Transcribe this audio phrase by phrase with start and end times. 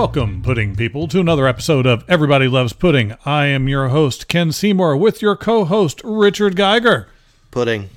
[0.00, 3.14] Welcome, pudding people, to another episode of Everybody Loves Pudding.
[3.26, 7.06] I am your host, Ken Seymour, with your co host, Richard Geiger.
[7.50, 7.90] Pudding.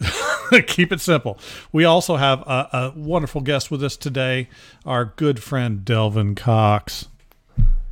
[0.68, 1.36] Keep it simple.
[1.72, 4.48] We also have a, a wonderful guest with us today,
[4.86, 7.08] our good friend, Delvin Cox.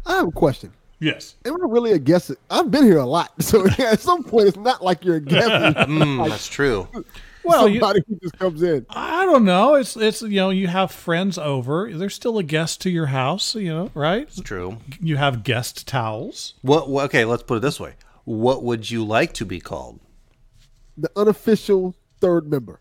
[0.06, 0.72] I have a question.
[1.00, 1.34] Yes.
[1.44, 2.30] Am I really a guest?
[2.48, 5.48] I've been here a lot, so at some point it's not like you're a guest.
[5.88, 6.86] Mm, that's true.
[7.50, 8.86] Well, you- somebody who just comes in.
[8.90, 9.74] I don't know.
[9.74, 11.90] It's it's you know you have friends over.
[11.92, 13.54] There's still a guest to your house.
[13.54, 14.22] You know, right?
[14.24, 14.78] It's true.
[15.00, 16.54] You have guest towels.
[16.62, 17.04] What, what?
[17.06, 17.94] Okay, let's put it this way.
[18.24, 20.00] What would you like to be called?
[20.98, 22.80] The unofficial third member.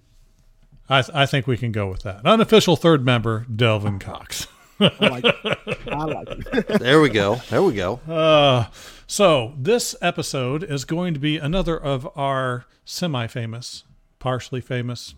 [0.90, 2.26] I I think we can go with that.
[2.26, 4.48] Unofficial third member, Delvin Cox.
[4.80, 5.78] I like it.
[5.88, 6.68] I like it.
[6.80, 7.36] There we go.
[7.50, 7.96] There we go.
[8.08, 8.66] Uh,
[9.08, 13.84] so this episode is going to be another of our semi-famous,
[14.26, 15.14] partially famous,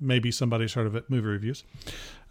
[0.00, 1.62] maybe somebody's heard of it, movie reviews.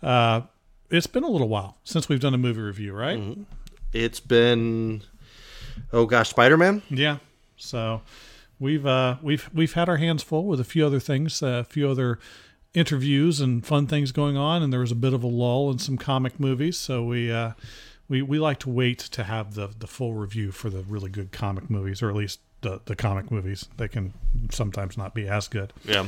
[0.01, 0.41] Uh,
[0.89, 3.37] it's been a little while since we've done a movie review, right?
[3.93, 5.03] It's been,
[5.93, 6.81] oh gosh, Spider Man.
[6.89, 7.17] Yeah.
[7.57, 8.01] So
[8.59, 11.63] we've uh, we've we've had our hands full with a few other things, uh, a
[11.63, 12.17] few other
[12.73, 15.77] interviews and fun things going on, and there was a bit of a lull in
[15.77, 16.75] some comic movies.
[16.75, 17.51] So we uh,
[18.09, 21.31] we we like to wait to have the the full review for the really good
[21.31, 23.69] comic movies, or at least the the comic movies.
[23.77, 24.13] They can
[24.52, 25.71] sometimes not be as good.
[25.85, 26.08] Yeah.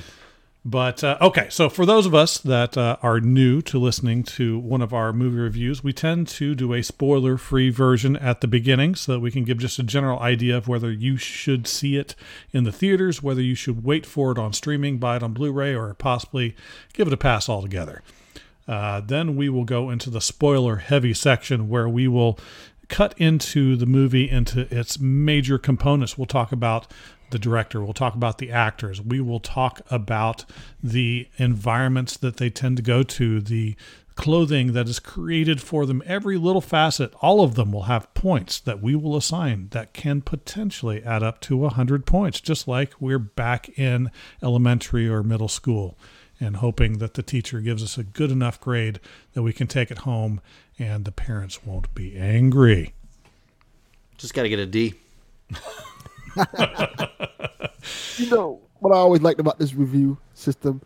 [0.65, 4.59] But uh, okay, so for those of us that uh, are new to listening to
[4.59, 8.49] one of our movie reviews, we tend to do a spoiler free version at the
[8.49, 11.95] beginning so that we can give just a general idea of whether you should see
[11.95, 12.15] it
[12.51, 15.53] in the theaters, whether you should wait for it on streaming, buy it on Blu
[15.53, 16.53] ray, or possibly
[16.91, 18.01] give it a pass altogether.
[18.67, 22.37] Uh, then we will go into the spoiler heavy section where we will
[22.89, 26.17] cut into the movie into its major components.
[26.17, 26.91] We'll talk about
[27.29, 30.45] the director, we'll talk about the actors, we will talk about
[30.81, 33.75] the environments that they tend to go to, the
[34.15, 38.59] clothing that is created for them, every little facet, all of them will have points
[38.59, 43.19] that we will assign that can potentially add up to 100 points, just like we're
[43.19, 44.09] back in
[44.41, 45.97] elementary or middle school
[46.39, 48.99] and hoping that the teacher gives us a good enough grade
[49.33, 50.39] that we can take it home
[50.77, 52.93] and the parents won't be angry.
[54.17, 54.93] Just got to get a D.
[58.17, 60.81] You know what I always liked about this review system?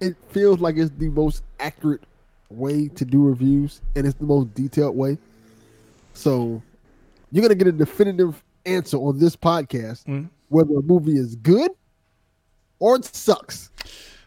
[0.00, 2.02] It feels like it's the most accurate
[2.48, 5.18] way to do reviews, and it's the most detailed way.
[6.14, 6.62] So
[7.30, 10.28] you're gonna get a definitive answer on this podcast Mm.
[10.48, 11.70] whether a movie is good
[12.78, 13.70] or it sucks.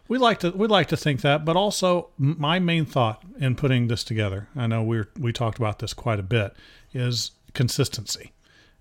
[0.08, 3.88] We like to we like to think that, but also my main thought in putting
[3.88, 6.54] this together, I know we we talked about this quite a bit,
[6.94, 8.32] is consistency.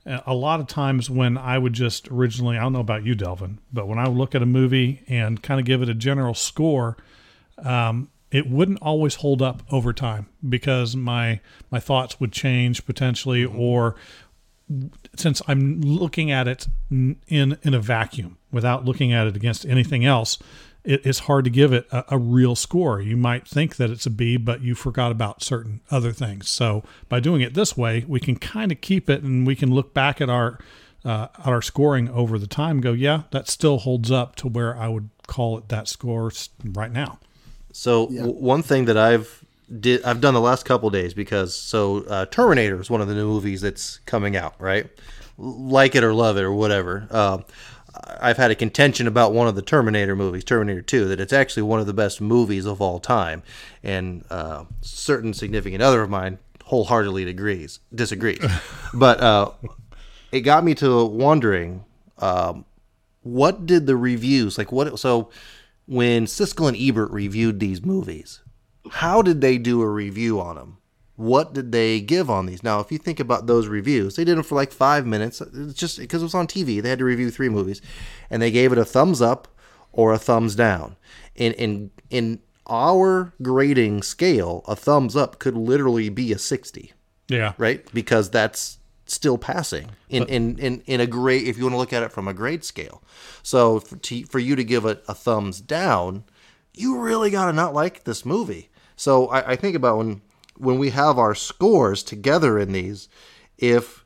[0.04, 3.14] Uh, A lot of times when I would just originally, I don't know about you,
[3.14, 5.94] Delvin, but when I would look at a movie and kind of give it a
[5.94, 6.96] general score,
[7.58, 11.40] um, it wouldn't always hold up over time because my
[11.70, 13.94] my thoughts would change potentially, or
[15.16, 17.16] since I'm looking at it in
[17.62, 20.38] in a vacuum without looking at it against anything else,
[20.84, 23.00] it, it's hard to give it a, a real score.
[23.00, 26.48] You might think that it's a B, but you forgot about certain other things.
[26.48, 29.72] So by doing it this way, we can kind of keep it, and we can
[29.72, 30.58] look back at our
[31.04, 32.76] uh, at our scoring over the time.
[32.76, 36.30] And go, yeah, that still holds up to where I would call it that score
[36.64, 37.18] right now.
[37.72, 38.22] So Yeah.
[38.22, 39.44] w- one thing that I've
[39.80, 43.14] did I've done the last couple days because so uh, Terminator is one of the
[43.14, 44.86] new movies that's coming out, right?
[45.38, 47.08] Like it or love it or whatever.
[47.10, 47.38] Uh,
[47.94, 51.64] I've had a contention about one of the Terminator movies, Terminator 2, that it's actually
[51.64, 53.42] one of the best movies of all time,
[53.82, 58.42] and uh, certain significant other of mine wholeheartedly agrees disagrees.
[58.94, 59.50] but uh,
[60.30, 61.84] it got me to wondering
[62.18, 62.64] um,
[63.22, 65.30] what did the reviews like what so
[65.86, 68.40] when Siskel and Ebert reviewed these movies
[68.90, 70.78] how did they do a review on them
[71.16, 74.36] what did they give on these now if you think about those reviews they did
[74.36, 77.04] them for like five minutes it's just because it was on tv they had to
[77.04, 77.82] review three movies
[78.30, 79.48] and they gave it a thumbs up
[79.92, 80.96] or a thumbs down
[81.34, 86.92] in in in our grading scale a thumbs up could literally be a 60
[87.28, 87.86] Yeah, right?
[87.92, 91.92] Because that's still passing in, in, in, in a grade, if you want to look
[91.92, 93.02] at it from a grade scale.
[93.42, 96.24] So for, to, for you to give it a thumbs down,
[96.72, 98.70] you really got to not like this movie.
[98.96, 100.22] So I, I think about when,
[100.62, 103.08] when we have our scores together in these,
[103.58, 104.04] if,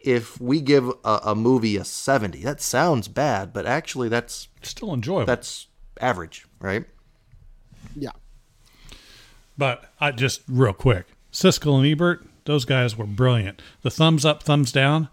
[0.00, 4.94] if we give a, a movie a 70, that sounds bad, but actually that's, still
[4.94, 5.26] enjoyable.
[5.26, 5.66] that's
[6.00, 6.84] average, right?
[7.94, 8.12] Yeah.
[9.58, 13.60] But I just real quick, Siskel and Ebert, those guys were brilliant.
[13.82, 15.10] The thumbs up, thumbs down,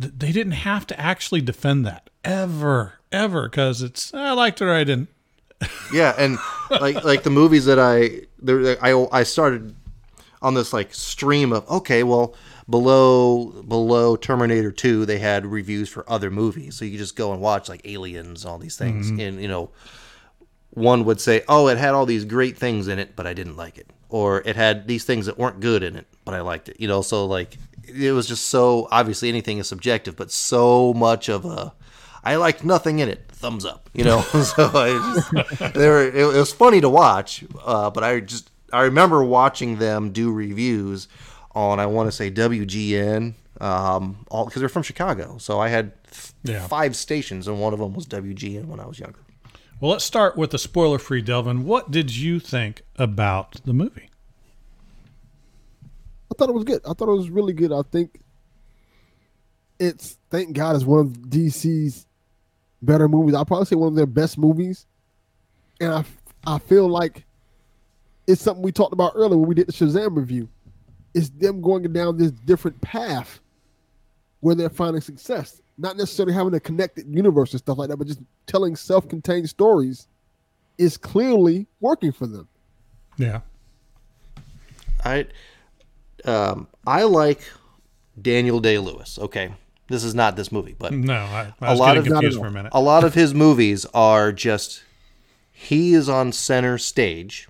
[0.00, 4.64] th- they didn't have to actually defend that ever, ever, because it's I liked it
[4.64, 5.08] or I didn't.
[5.92, 6.38] Yeah, and
[6.70, 9.74] like like the movies that I there I I started
[10.42, 12.34] on this like stream of okay, well
[12.68, 16.76] below below Terminator 2 they had reviews for other movies.
[16.76, 19.70] So you could just go and watch like Aliens, all these things and you know
[20.70, 23.56] one would say, "Oh, it had all these great things in it, but I didn't
[23.56, 26.68] like it." Or it had these things that weren't good in it, but I liked
[26.68, 26.80] it.
[26.80, 31.28] You know, so like it was just so obviously anything is subjective, but so much
[31.28, 31.74] of a
[32.22, 33.26] I liked nothing in it.
[33.28, 34.20] Thumbs up, you know.
[34.22, 38.49] so I just, they were, it, it was funny to watch, uh, but I just
[38.72, 41.08] I remember watching them do reviews
[41.52, 45.36] on I want to say WGN, um, all because they're from Chicago.
[45.38, 46.66] So I had f- Yeah.
[46.68, 49.18] five stations, and one of them was WGN when I was younger.
[49.80, 51.64] Well, let's start with the spoiler free, Delvin.
[51.64, 54.10] What did you think about the movie?
[56.30, 56.80] I thought it was good.
[56.84, 57.72] I thought it was really good.
[57.72, 58.20] I think
[59.78, 62.06] it's thank God it's one of DC's
[62.82, 63.34] better movies.
[63.34, 64.86] I'll probably say one of their best movies.
[65.80, 66.04] And I
[66.46, 67.24] I feel like
[68.30, 70.48] it's something we talked about earlier when we did the Shazam review.
[71.14, 73.40] It's them going down this different path
[74.40, 75.60] where they're finding success.
[75.76, 80.06] Not necessarily having a connected universe and stuff like that, but just telling self-contained stories
[80.78, 82.46] is clearly working for them.
[83.16, 83.40] Yeah.
[85.04, 85.26] I
[86.24, 87.40] um, I like
[88.20, 89.18] Daniel Day Lewis.
[89.18, 89.52] Okay,
[89.88, 92.42] this is not this movie, but No, I, I A was lot of- confused Not
[92.44, 92.70] for a minute.
[92.74, 94.82] a lot of his movies are just
[95.52, 97.48] he is on center stage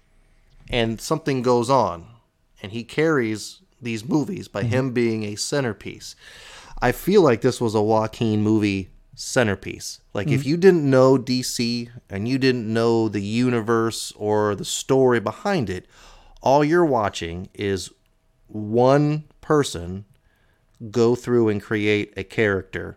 [0.71, 2.07] and something goes on
[2.63, 4.71] and he carries these movies by mm-hmm.
[4.71, 6.15] him being a centerpiece.
[6.81, 10.01] I feel like this was a Joaquin movie centerpiece.
[10.15, 10.49] Like if mm-hmm.
[10.49, 15.87] you didn't know DC and you didn't know the universe or the story behind it,
[16.43, 17.91] all you're watching is
[18.47, 20.05] one person
[20.91, 22.97] go through and create a character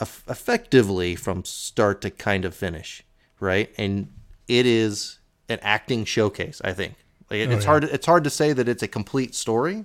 [0.00, 3.02] eff- effectively from start to kind of finish,
[3.38, 3.70] right?
[3.76, 4.12] And
[4.48, 5.18] it is
[5.48, 6.60] an acting showcase.
[6.64, 6.94] I think
[7.30, 7.70] like, it- it's yeah.
[7.70, 7.84] hard.
[7.84, 9.84] It's hard to say that it's a complete story,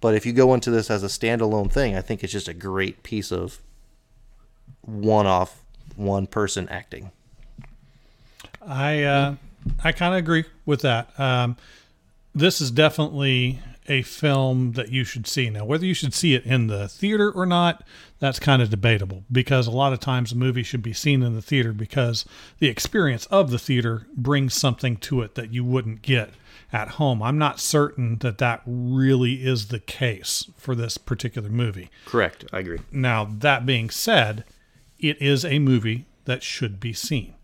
[0.00, 2.54] but if you go into this as a standalone thing, I think it's just a
[2.54, 3.60] great piece of
[4.82, 5.62] one-off,
[5.96, 7.10] one-person acting.
[8.66, 9.34] I uh,
[9.82, 11.18] I kind of agree with that.
[11.18, 11.56] Um,
[12.34, 15.50] this is definitely a film that you should see.
[15.50, 17.82] Now, whether you should see it in the theater or not,
[18.20, 21.34] that's kind of debatable because a lot of times a movie should be seen in
[21.34, 22.26] the theater because
[22.58, 26.30] the experience of the theater brings something to it that you wouldn't get
[26.72, 27.22] at home.
[27.22, 31.90] I'm not certain that that really is the case for this particular movie.
[32.04, 32.44] Correct.
[32.52, 32.80] I agree.
[32.92, 34.44] Now, that being said,
[34.98, 37.34] it is a movie that should be seen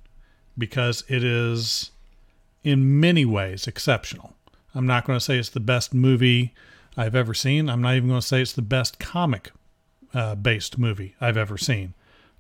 [0.59, 1.91] because it is,
[2.63, 4.35] in many ways, exceptional.
[4.75, 6.53] I'm not going to say it's the best movie
[6.99, 7.71] I've ever seen.
[7.71, 9.51] I'm not even going to say it's the best comic
[10.15, 11.95] uh, based movie I've ever seen,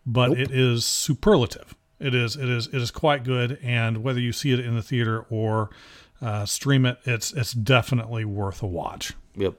[0.04, 1.74] but it is superlative.
[1.98, 4.82] It is it is it is quite good, and whether you see it in the
[4.82, 5.70] theater or
[6.20, 9.14] uh, stream it, it's it's definitely worth a watch.
[9.34, 9.54] Yep.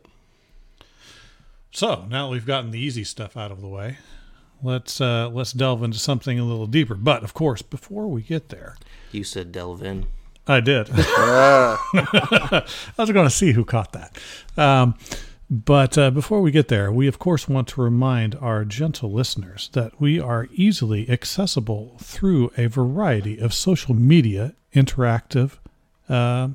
[1.72, 3.98] So now that we've gotten the easy stuff out of the way,
[4.64, 6.96] let's uh, let's delve into something a little deeper.
[6.96, 8.76] But of course, before we get there,
[9.12, 10.08] You said delve in.
[10.48, 10.90] I did.
[10.94, 12.64] I
[12.98, 14.18] was going to see who caught that.
[14.56, 14.96] Um,
[15.50, 19.70] but uh, before we get there, we of course want to remind our gentle listeners
[19.74, 25.54] that we are easily accessible through a variety of social media interactive
[26.10, 26.50] uh,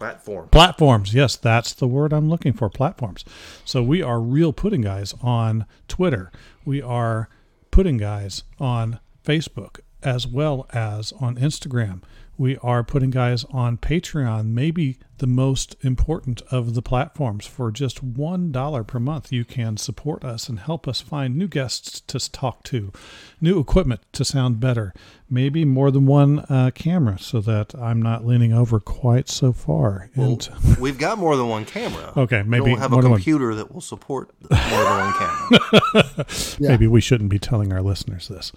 [0.00, 0.48] Platform.
[0.48, 1.12] Platforms.
[1.12, 2.70] Yes, that's the word I'm looking for.
[2.70, 3.22] Platforms.
[3.66, 6.32] So we are real pudding guys on Twitter.
[6.64, 7.28] We are
[7.70, 12.00] pudding guys on Facebook as well as on Instagram.
[12.40, 17.46] We are pudding guys on Patreon, maybe the most important of the platforms.
[17.46, 22.00] For just $1 per month, you can support us and help us find new guests
[22.00, 22.94] to talk to,
[23.42, 24.94] new equipment to sound better,
[25.28, 30.08] maybe more than one uh, camera so that I'm not leaning over quite so far.
[30.16, 32.14] Well, into- we've got more than one camera.
[32.16, 33.18] Okay, maybe don't have a more one.
[33.18, 36.26] computer that will support more than one camera.
[36.58, 36.68] Yeah.
[36.70, 38.50] Maybe we shouldn't be telling our listeners this.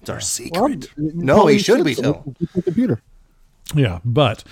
[0.00, 0.88] It's our secret.
[0.96, 2.22] you no, probably he should be so telling.
[2.24, 3.02] we can keep the computer.
[3.74, 4.44] Yeah, but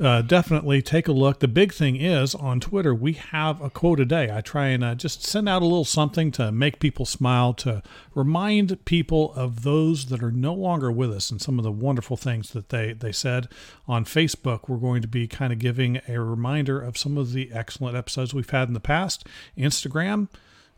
[0.00, 1.38] uh, definitely take a look.
[1.38, 4.28] The big thing is on Twitter, we have a quote a day.
[4.32, 7.82] I try and uh, just send out a little something to make people smile, to
[8.14, 12.16] remind people of those that are no longer with us and some of the wonderful
[12.16, 13.48] things that they, they said.
[13.86, 17.52] On Facebook, we're going to be kind of giving a reminder of some of the
[17.52, 19.26] excellent episodes we've had in the past.
[19.56, 20.28] Instagram,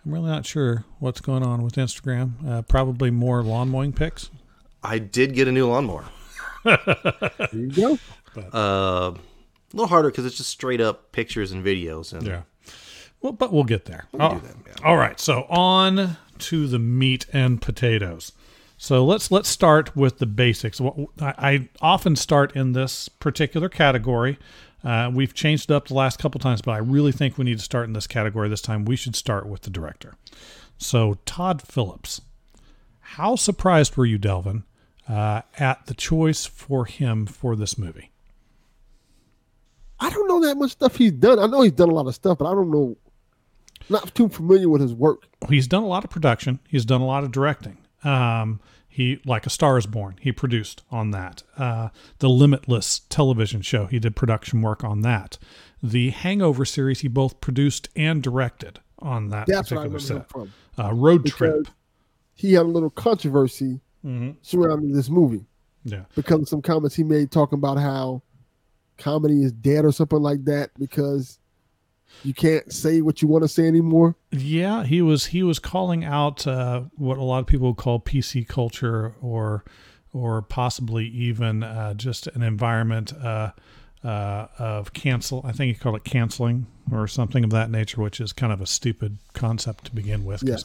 [0.04, 2.46] I'm really not sure what's going on with Instagram.
[2.46, 4.28] Uh, probably more lawn mowing pics.
[4.82, 6.04] I did get a new lawnmower.
[6.66, 7.98] There you go.
[8.36, 9.14] Uh, a
[9.72, 12.12] little harder because it's just straight up pictures and videos.
[12.12, 12.42] And Yeah.
[13.22, 14.06] Well, but we'll get there.
[14.12, 14.86] do Oh, that, yeah.
[14.86, 15.18] All right.
[15.18, 18.32] So on to the meat and potatoes.
[18.78, 20.80] So let's let's start with the basics.
[20.82, 24.38] I, I often start in this particular category
[24.84, 27.58] Uh, we've changed it up the last couple times, but I really think we need
[27.58, 28.84] to start in this category this time.
[28.84, 30.14] We should start with the director.
[30.78, 32.20] So, Todd Phillips.
[33.00, 34.62] How surprised were you, Delvin,
[35.08, 38.10] uh, at the choice for him for this movie?
[39.98, 41.38] I don't know that much stuff he's done.
[41.38, 42.96] I know he's done a lot of stuff, but I don't know.
[43.88, 45.26] Not too familiar with his work.
[45.48, 46.58] He's done a lot of production.
[46.68, 47.78] He's done a lot of directing.
[48.04, 50.16] Um, he like a Star is Born.
[50.20, 51.42] He produced on that.
[51.56, 53.86] Uh, the Limitless television show.
[53.86, 55.38] He did production work on that.
[55.82, 57.00] The Hangover series.
[57.00, 60.28] He both produced and directed on that That's particular set.
[60.28, 60.52] from.
[60.78, 61.68] Uh, Road Because Trip.
[62.34, 65.44] He had a little controversy hmm surrounding this movie
[65.84, 66.04] Yeah.
[66.14, 68.22] because of some comments he made talking about how
[68.98, 71.38] comedy is dead or something like that because
[72.22, 74.14] you can't say what you want to say anymore.
[74.30, 77.98] Yeah, he was he was calling out uh, what a lot of people would call
[78.00, 79.64] PC culture, or
[80.12, 83.50] or possibly even uh, just an environment uh,
[84.04, 85.42] uh, of cancel.
[85.44, 88.60] I think he called it canceling or something of that nature, which is kind of
[88.60, 90.42] a stupid concept to begin with.
[90.44, 90.64] Yes.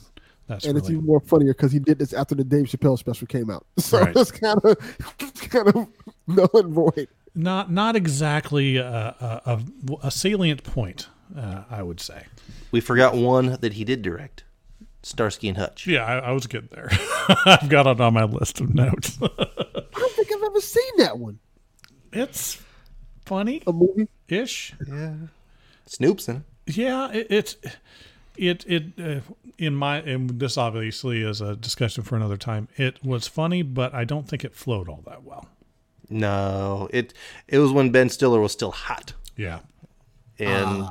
[0.52, 3.28] That's and it's even more funnier because he did this after the Dave Chappelle special
[3.28, 3.66] came out.
[3.80, 4.16] So Right.
[4.16, 4.78] it's kind of
[5.50, 5.88] kind of
[6.28, 7.08] null and void.
[7.36, 9.62] not not exactly a, a, a,
[10.08, 11.08] a salient point.
[11.36, 12.26] Uh, I would say.
[12.72, 14.44] We forgot one that he did direct,
[15.02, 15.88] Starsky and Hutch.
[15.88, 16.90] Yeah, I, I was getting there.
[17.46, 19.18] I've got it on my list of notes.
[19.22, 21.40] I don't think I've ever seen that one.
[22.12, 22.62] it's
[23.26, 24.10] funny A movie.
[24.28, 24.74] ish.
[24.86, 25.14] Yeah,
[25.86, 26.44] Snoop's in.
[26.68, 26.76] it.
[26.78, 27.56] Yeah, it, it's
[28.38, 29.20] it it uh,
[29.58, 32.68] in my and this obviously is a discussion for another time.
[32.78, 35.48] It was funny, but I don't think it flowed all that well.
[36.10, 37.14] No, it
[37.48, 39.60] it was when Ben Stiller was still hot, Yeah,
[40.40, 40.86] and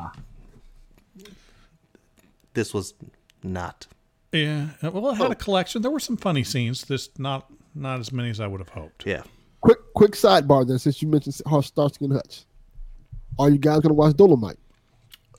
[2.55, 2.95] this was
[3.43, 3.87] not.
[4.33, 4.69] yeah.
[4.83, 5.83] Well, it had a collection.
[5.83, 6.83] There were some funny scenes.
[6.85, 9.07] Just not not as many as I would have hoped.
[9.07, 9.23] Yeah,
[9.61, 12.45] Quick quick sidebar then, since you mentioned Starsky and Hutch.
[13.39, 14.59] Are you guys gonna watch Dolomite?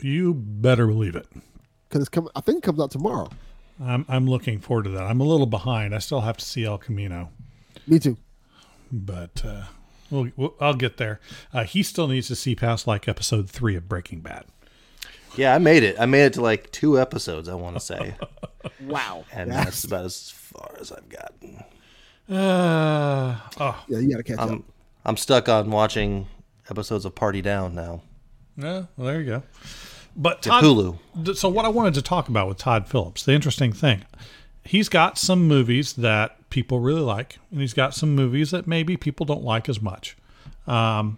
[0.01, 1.27] You better believe it.
[1.91, 2.29] Because it's coming.
[2.35, 3.29] I think it comes out tomorrow.
[3.83, 5.03] I'm I'm looking forward to that.
[5.03, 5.93] I'm a little behind.
[5.93, 7.29] I still have to see El Camino,
[7.85, 8.15] Me too.
[8.91, 9.63] but uh,
[10.09, 11.19] we'll, we'll, I'll get there.
[11.53, 14.45] Uh, he still needs to see past like episode three of Breaking Bad.
[15.35, 15.53] yeah.
[15.53, 15.97] I made it.
[15.99, 17.49] I made it to like two episodes.
[17.49, 18.15] I want to say,
[18.81, 19.25] Wow.
[19.33, 21.63] and that's about as far as I've gotten.
[22.29, 24.49] Uh, oh, Yeah, you gotta catch up.
[24.49, 24.63] I'm
[25.03, 26.27] I'm stuck on watching
[26.69, 28.03] episodes of Party Down now.
[28.57, 29.43] Yeah, well, there you go.
[30.15, 31.35] But To Todd, Hulu.
[31.37, 34.03] so what I wanted to talk about with Todd Phillips, the interesting thing,
[34.63, 38.97] he's got some movies that people really like, and he's got some movies that maybe
[38.97, 40.17] people don't like as much.
[40.67, 41.17] Um,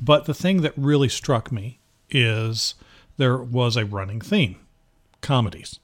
[0.00, 1.78] but the thing that really struck me
[2.10, 2.74] is
[3.16, 4.56] there was a running theme,
[5.20, 5.78] comedies,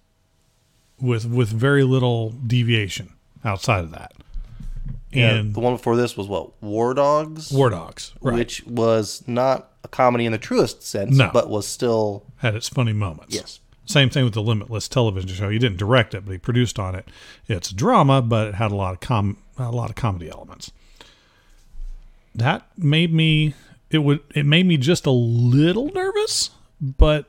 [1.00, 3.14] with with very little deviation
[3.44, 4.12] outside of that.
[5.12, 8.36] Yeah, And the one before this was what War Dogs, War Dogs, right?
[8.36, 11.30] which was not a comedy in the truest sense, No.
[11.32, 13.34] but was still had its funny moments.
[13.34, 13.60] Yes.
[13.86, 15.48] Same thing with the Limitless television show.
[15.50, 17.08] He didn't direct it, but he produced on it.
[17.48, 20.70] It's drama, but it had a lot of com a lot of comedy elements.
[22.34, 23.54] That made me
[23.90, 27.26] it would it made me just a little nervous, but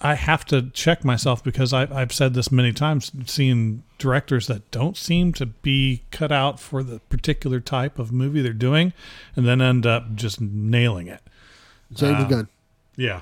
[0.00, 4.70] I have to check myself because I've I've said this many times, seeing directors that
[4.70, 8.92] don't seem to be cut out for the particular type of movie they're doing,
[9.34, 11.22] and then end up just nailing it.
[11.94, 12.48] James Gunn.
[12.96, 13.20] Yeah.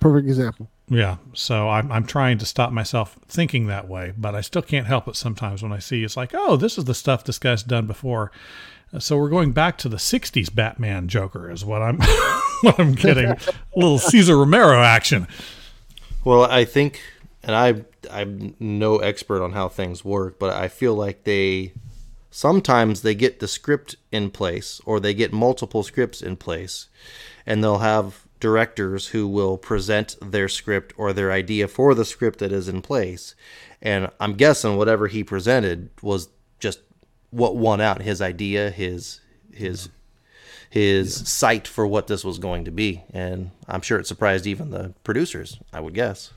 [0.00, 0.68] Perfect example.
[0.88, 4.86] Yeah, so I'm I'm trying to stop myself thinking that way, but I still can't
[4.88, 7.62] help it sometimes when I see it's like, oh, this is the stuff this guy's
[7.62, 8.32] done before.
[8.92, 11.98] Uh, So we're going back to the '60s Batman Joker, is what I'm
[12.62, 13.26] what I'm getting.
[13.26, 13.38] a
[13.76, 15.28] little Cesar Romero action.
[16.24, 17.00] Well, I think,
[17.44, 21.72] and I I'm no expert on how things work, but I feel like they
[22.32, 26.88] sometimes they get the script in place or they get multiple scripts in place,
[27.46, 32.38] and they'll have directors who will present their script or their idea for the script
[32.38, 33.34] that is in place.
[33.82, 36.28] And I'm guessing whatever he presented was
[36.58, 36.80] just
[37.30, 39.20] what won out his idea, his
[39.52, 39.88] his
[40.70, 43.02] his sight for what this was going to be.
[43.12, 46.32] And I'm sure it surprised even the producers, I would guess.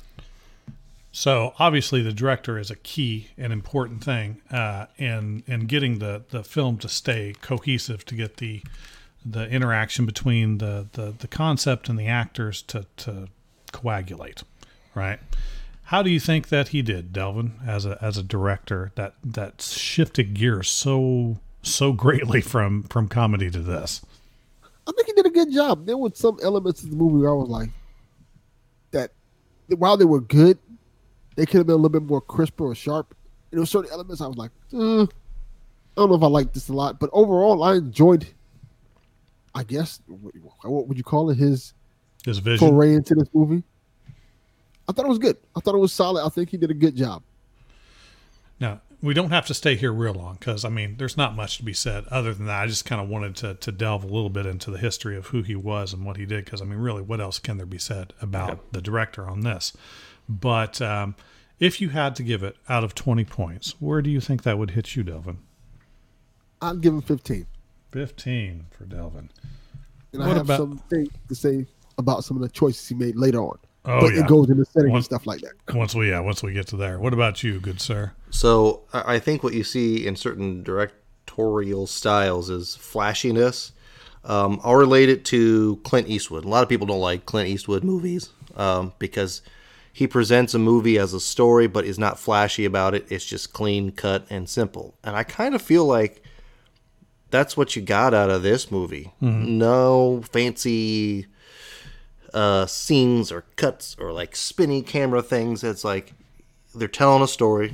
[1.12, 6.24] So obviously, the director is a key and important thing uh, in in getting the
[6.30, 8.64] the film to stay cohesive, to get the
[9.26, 13.28] the interaction between the the, the concept and the actors to to
[13.72, 14.44] coagulate,
[14.96, 15.20] right?
[15.86, 19.62] How do you think that he did, Delvin, as a as a director that that
[19.62, 24.02] shifted gears so so greatly from from comedy to this?
[24.88, 25.86] I think he did a good job.
[25.86, 27.70] There were some elements of the movie where I was like,
[28.92, 29.12] that
[29.68, 30.58] while they were good,
[31.36, 33.16] they could have been a little bit more crisper or sharp.
[33.52, 35.08] And there were certain elements I was like, uh, I
[35.96, 38.28] don't know if I like this a lot, but overall, I enjoyed.
[39.56, 41.38] I guess what would you call it?
[41.38, 41.74] His
[42.26, 42.68] His vision.
[42.68, 43.64] foray into this movie.
[44.88, 45.38] I thought it was good.
[45.56, 46.26] I thought it was solid.
[46.26, 47.24] I think he did a good job.
[48.60, 51.58] Now, we don't have to stay here real long because, I mean, there's not much
[51.58, 52.62] to be said other than that.
[52.62, 55.28] I just kind of wanted to, to delve a little bit into the history of
[55.28, 57.66] who he was and what he did because, I mean, really, what else can there
[57.66, 59.74] be said about the director on this?
[60.30, 61.16] But um,
[61.60, 64.58] if you had to give it out of 20 points, where do you think that
[64.58, 65.40] would hit you, Delvin?
[66.62, 67.46] I'd give him 15.
[67.94, 69.30] 15 for Delvin.
[70.12, 71.66] And What I have about- some things to say
[71.98, 73.58] about some of the choices he made later on.
[73.86, 74.22] Oh, but yeah.
[74.22, 75.76] it goes into setting One- and stuff like that.
[75.76, 76.98] Once we, yeah, once we get to there.
[77.00, 78.14] What about you, good sir?
[78.32, 83.74] So I I think what you see in certain directorial styles is flashiness.
[84.24, 86.46] Um, I'll relate it to Clint Eastwood.
[86.46, 89.42] A lot of people don't like Clint Eastwood movies um, because
[89.92, 93.06] he presents a movie as a story, but is not flashy about it.
[93.12, 94.96] It's just clean cut and simple.
[95.04, 96.23] And I kind of feel like
[97.34, 99.12] that's what you got out of this movie.
[99.20, 101.26] No fancy
[102.32, 105.64] uh, scenes or cuts or like spinny camera things.
[105.64, 106.14] It's like
[106.76, 107.74] they're telling a story.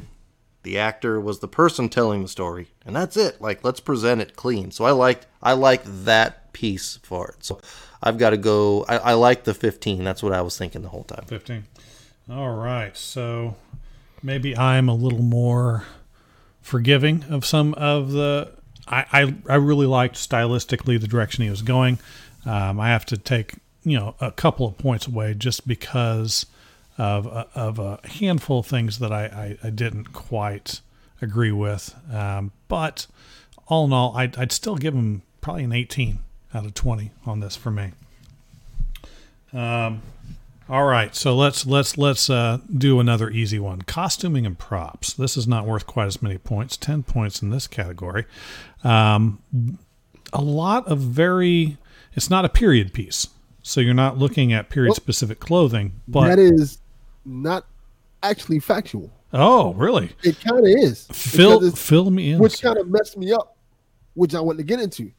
[0.64, 3.42] The actor was the person telling the story, and that's it.
[3.42, 4.72] Like let's present it clean.
[4.72, 7.44] So I liked I liked that piece for it.
[7.44, 7.60] So
[8.02, 8.86] I've got to go.
[8.88, 10.06] I, I like the 15.
[10.06, 11.26] That's what I was thinking the whole time.
[11.28, 11.66] 15.
[12.32, 12.96] All right.
[12.96, 13.58] So
[14.24, 15.84] maybe I'm a little more
[16.62, 18.58] forgiving of some of the.
[18.90, 22.00] I, I, I really liked stylistically the direction he was going.
[22.46, 26.46] Um, I have to take you know a couple of points away just because
[26.98, 30.82] of a, of a handful of things that I, I, I didn't quite
[31.22, 31.96] agree with.
[32.14, 33.08] Um, but
[33.68, 36.20] all in all, I'd, I'd still give him probably an 18
[36.54, 37.92] out of 20 on this for me.
[40.70, 43.82] All right, so let's let's let's uh, do another easy one.
[43.82, 45.14] Costuming and props.
[45.14, 46.78] This is not worth quite as many points.
[46.78, 48.26] Ten points in this category.
[48.84, 49.42] Um,
[50.32, 51.78] a lot of very.
[52.14, 53.30] It's not a period piece,
[53.64, 56.02] so you're not looking at period specific clothing.
[56.08, 56.78] But that is
[57.26, 57.66] not
[58.22, 59.10] actually factual.
[59.34, 60.12] oh, really?
[60.24, 61.08] It kind of is.
[61.12, 62.40] Fill fill me in.
[62.40, 63.58] which kind of messed me up,
[64.14, 65.12] which I want to get into.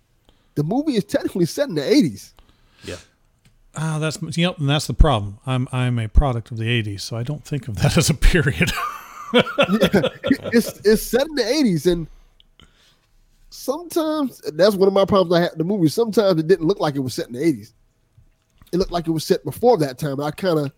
[0.55, 2.35] The movie is technically set in the 80s.
[2.85, 2.97] Yeah.
[3.77, 5.39] Ah, that's you know, and that's the problem.
[5.47, 8.15] I'm I'm a product of the '80s, so I don't think of that as a
[8.15, 8.73] period.
[9.33, 12.09] it's it's set in the 80s, and
[13.51, 15.89] sometimes that's one of my problems I had the movie.
[15.89, 17.73] Sometimes it didn't look like it was set in the 80s.
[18.73, 20.21] It looked like it was set before that time.
[20.21, 20.73] I kind of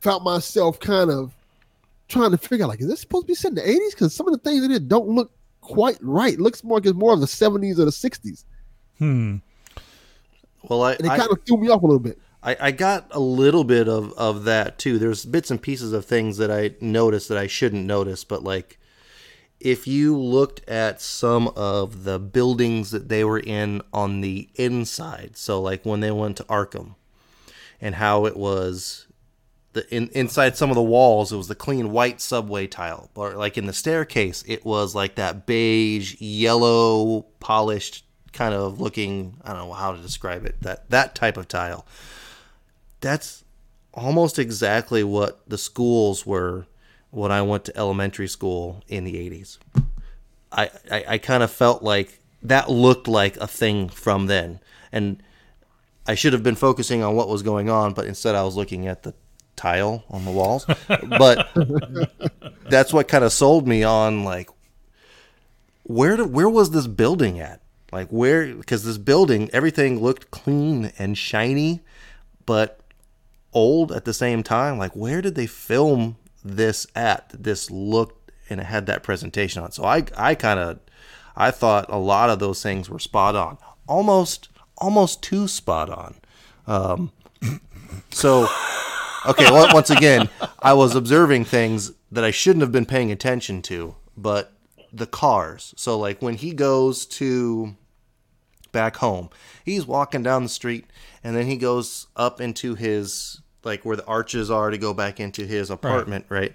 [0.00, 1.32] found myself kind of
[2.08, 3.90] trying to figure out like, is this supposed to be set in the 80s?
[3.90, 6.34] Because some of the things in it don't look quite right.
[6.34, 8.44] It looks more like it's more of the 70s or the 60s.
[8.98, 9.36] hmm.
[10.68, 12.18] Well, I And it I, kind of threw me off a little bit.
[12.42, 14.98] I, I got a little bit of, of that too.
[14.98, 18.78] There's bits and pieces of things that I noticed that I shouldn't notice, but like
[19.58, 25.36] if you looked at some of the buildings that they were in on the inside,
[25.36, 26.94] so like when they went to Arkham
[27.80, 29.06] and how it was
[29.72, 33.36] the in, inside some of the walls it was the clean white subway tile but
[33.36, 39.52] like in the staircase it was like that beige yellow polished kind of looking i
[39.52, 41.86] don't know how to describe it that that type of tile
[43.00, 43.44] that's
[43.92, 46.66] almost exactly what the schools were
[47.10, 49.58] when I went to elementary school in the 80s.
[50.52, 54.60] I, I, I kind of felt like that looked like a thing from then.
[54.92, 55.22] And
[56.06, 58.86] I should have been focusing on what was going on, but instead I was looking
[58.86, 59.14] at the
[59.56, 60.66] tile on the walls.
[61.18, 61.48] but
[62.68, 64.48] that's what kind of sold me on like
[65.82, 67.60] where did, where was this building at?
[67.92, 71.80] Like where because this building everything looked clean and shiny,
[72.46, 72.80] but
[73.52, 74.78] old at the same time.
[74.78, 77.30] Like, where did they film this at?
[77.32, 79.72] This looked and it had that presentation on.
[79.72, 80.80] So I, I kind of,
[81.36, 84.48] I thought a lot of those things were spot on, almost,
[84.78, 86.16] almost too spot on.
[86.66, 87.12] Um,
[88.10, 88.48] so,
[89.26, 93.94] okay, once again, I was observing things that I shouldn't have been paying attention to,
[94.16, 94.52] but
[94.92, 95.72] the cars.
[95.76, 97.76] So, like when he goes to
[98.72, 99.30] back home.
[99.64, 100.86] He's walking down the street
[101.22, 105.20] and then he goes up into his like where the arches are to go back
[105.20, 106.54] into his apartment, right?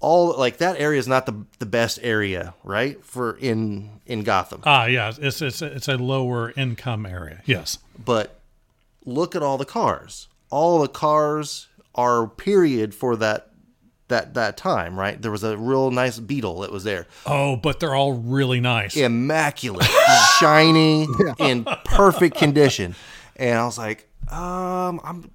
[0.00, 3.04] All like that area is not the the best area, right?
[3.04, 4.62] For in in Gotham.
[4.64, 7.42] Ah, yeah, it's it's it's a lower income area.
[7.44, 7.78] Yes.
[8.02, 8.40] But
[9.04, 10.28] look at all the cars.
[10.48, 13.49] All the cars are period for that
[14.10, 15.20] that that time, right?
[15.20, 17.06] There was a real nice beetle that was there.
[17.26, 18.96] Oh, but they're all really nice.
[18.96, 19.88] immaculate,
[20.38, 21.06] shiny,
[21.38, 22.94] in perfect condition.
[23.36, 25.30] And I was like, um, I'm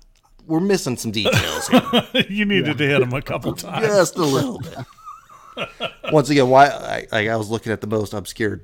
[0.48, 1.82] we're missing some details here.
[2.30, 3.88] you needed to hit them a couple times.
[3.88, 4.78] just a little bit.
[6.12, 8.62] Once again, why I, I I was looking at the most obscure,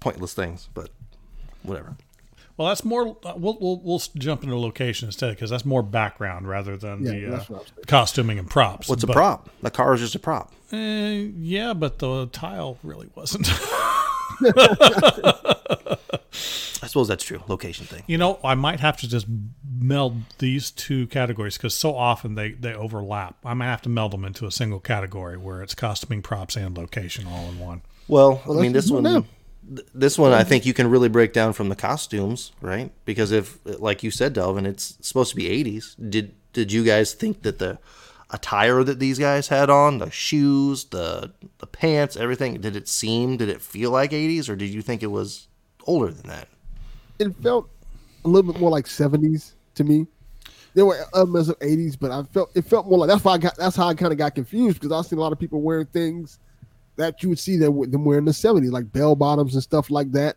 [0.00, 0.90] pointless things, but
[1.62, 1.96] whatever.
[2.56, 3.16] Well, that's more.
[3.24, 7.12] uh, We'll we'll, we'll jump into location instead because that's more background rather than Yeah,
[7.12, 7.84] the uh, that's what I'm saying.
[7.86, 8.88] costuming and props.
[8.88, 9.50] What's a prop?
[9.62, 10.52] The car is just a prop.
[10.72, 13.48] Eh, yeah, but the tile really wasn't.
[16.82, 17.42] I suppose that's true.
[17.48, 18.02] Location thing.
[18.06, 19.26] you know, I might have to just
[19.78, 23.36] meld these two categories because so often they they overlap.
[23.44, 26.76] I might have to meld them into a single category where it's costuming, props, and
[26.76, 27.82] location all in one.
[28.08, 29.24] Well, I mean, this just do it one, now.
[29.74, 32.92] Th- this one, I think you can really break down from the costumes, right?
[33.04, 35.94] Because if, like you said, Delvin, it's supposed to be '80s.
[36.10, 37.78] Did did you guys think that the
[38.30, 43.36] attire that these guys had on, the shoes, the the pants, everything, did it seem,
[43.36, 45.48] did it feel like '80s, or did you think it was
[45.86, 46.48] older than that?
[47.18, 47.68] It felt
[48.24, 50.06] a little bit more like seventies to me.
[50.74, 53.38] There were elements of eighties, but I felt it felt more like that's why I
[53.38, 55.62] got that's how I kind of got confused because I've seen a lot of people
[55.62, 56.38] wearing things
[56.96, 60.12] that you would see them them wearing the seventies, like bell bottoms and stuff like
[60.12, 60.36] that.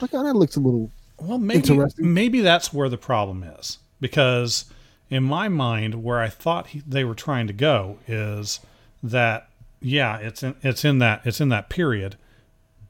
[0.00, 2.12] Like, oh, that looks a little Well, maybe Interesting.
[2.12, 4.66] maybe that's where the problem is because
[5.08, 8.60] in my mind, where I thought he, they were trying to go is
[9.02, 9.48] that
[9.80, 12.16] yeah, it's in, it's in that it's in that period,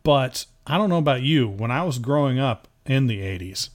[0.03, 1.49] but I don't know about you.
[1.49, 3.69] When I was growing up in the '80s,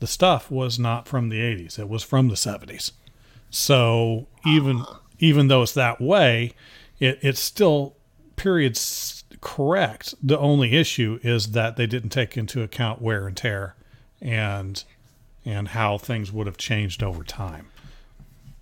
[0.00, 2.92] the stuff was not from the '80s; it was from the '70s.
[3.50, 4.84] So even
[5.18, 6.52] even though it's that way,
[6.98, 7.95] it, it's still
[8.36, 10.14] periods correct.
[10.22, 13.74] The only issue is that they didn't take into account wear and tear
[14.20, 14.82] and
[15.44, 17.68] and how things would have changed over time.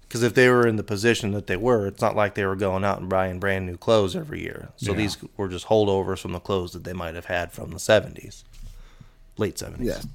[0.02, 2.54] Because if they were in the position that they were, it's not like they were
[2.54, 4.68] going out and buying brand new clothes every year.
[4.76, 4.98] So Yeah.
[4.98, 8.44] these were just holdovers from the clothes that they might have had from the '70s,
[9.38, 9.78] late '70s.
[9.80, 10.06] Yes.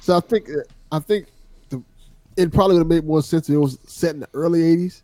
[0.00, 1.26] So I think uh, I think
[1.68, 1.82] the,
[2.36, 5.02] it probably would have made more sense if it was set in the early '80s,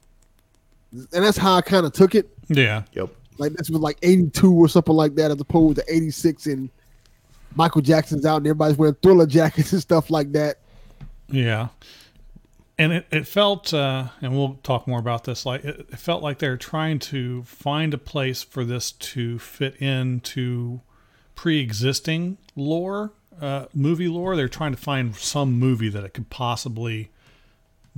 [0.92, 2.28] and that's how I kind of took it.
[2.48, 2.84] Yeah.
[2.92, 3.10] Yep.
[3.38, 6.70] Like this was like '82 or something like that, as opposed to '86 and
[7.54, 10.58] Michael Jackson's out and everybody's wearing thriller jackets and stuff like that.
[11.28, 11.68] Yeah.
[12.76, 15.46] And it, it felt, uh, and we'll talk more about this.
[15.46, 19.76] Like it, it felt like they're trying to find a place for this to fit
[19.76, 20.80] into
[21.36, 24.34] pre-existing lore, uh, movie lore.
[24.34, 27.10] They're trying to find some movie that it could possibly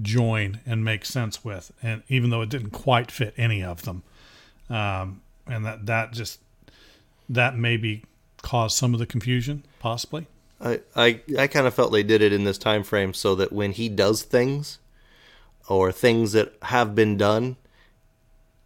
[0.03, 4.03] join and make sense with, and even though it didn't quite fit any of them,
[4.69, 6.41] um, and that that just
[7.29, 8.05] that maybe
[8.43, 10.27] caused some of the confusion, possibly.
[10.61, 13.53] I I, I kind of felt they did it in this time frame so that
[13.53, 14.79] when he does things
[15.69, 17.57] or things that have been done,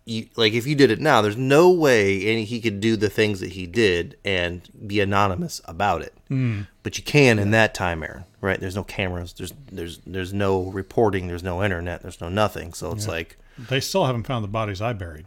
[0.04, 3.10] you like if you did it now, there's no way any he could do the
[3.10, 6.14] things that he did and be anonymous about it.
[6.30, 6.66] Mm.
[6.82, 8.24] But you can in that time, Aaron.
[8.40, 8.58] Right?
[8.58, 9.32] There's no cameras.
[9.34, 11.26] There's there's there's no reporting.
[11.26, 12.02] There's no internet.
[12.02, 12.72] There's no nothing.
[12.72, 13.36] So it's like
[13.68, 15.26] They still haven't found the bodies I buried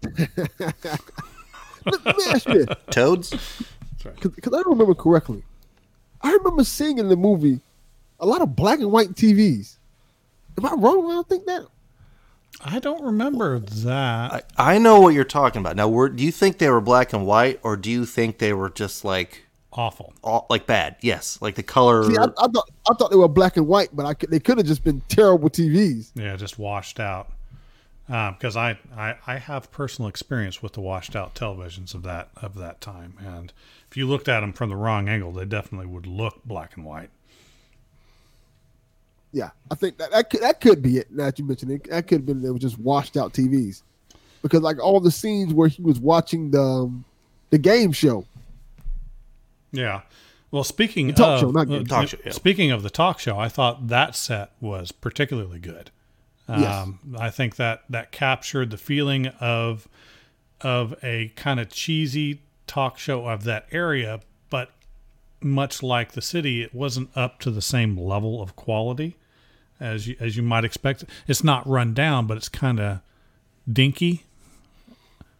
[0.00, 1.00] back.
[1.86, 3.30] Let me ask you this, toads.
[4.02, 5.42] because I don't remember correctly.
[6.22, 7.60] I remember seeing in the movie
[8.18, 9.76] a lot of black and white TVs.
[10.58, 11.66] Am I wrong when I think that?
[12.62, 14.46] I don't remember that.
[14.58, 15.76] I, I know what you're talking about.
[15.76, 18.52] Now, were, do you think they were black and white, or do you think they
[18.52, 20.12] were just like Awful.
[20.22, 20.96] all, like bad?
[21.00, 22.04] Yes, like the color.
[22.04, 24.40] See, I, I thought I thought they were black and white, but I could, they
[24.40, 26.10] could have just been terrible TVs.
[26.14, 27.30] Yeah, just washed out.
[28.10, 32.56] Because I, I I have personal experience with the washed out televisions of that of
[32.56, 33.52] that time, and
[33.88, 36.84] if you looked at them from the wrong angle, they definitely would look black and
[36.84, 37.10] white.
[39.32, 41.12] Yeah, I think that that could, that could be it.
[41.12, 43.82] Now that you mentioned it, that could have been they were just washed out TVs,
[44.42, 47.04] because like all the scenes where he was watching the um,
[47.50, 48.26] the game show.
[49.70, 50.00] Yeah.
[50.50, 51.84] Well, speaking talk of show, not uh.
[51.84, 52.32] Talk show, yeah.
[52.32, 55.92] speaking of the talk show, I thought that set was particularly good.
[56.58, 56.74] Yes.
[56.74, 59.88] Um, I think that that captured the feeling of
[60.60, 64.70] of a kind of cheesy talk show of that area, but
[65.40, 69.16] much like the city, it wasn't up to the same level of quality
[69.78, 71.04] as you as you might expect.
[71.26, 73.00] It's not run down, but it's kind of
[73.70, 74.24] dinky.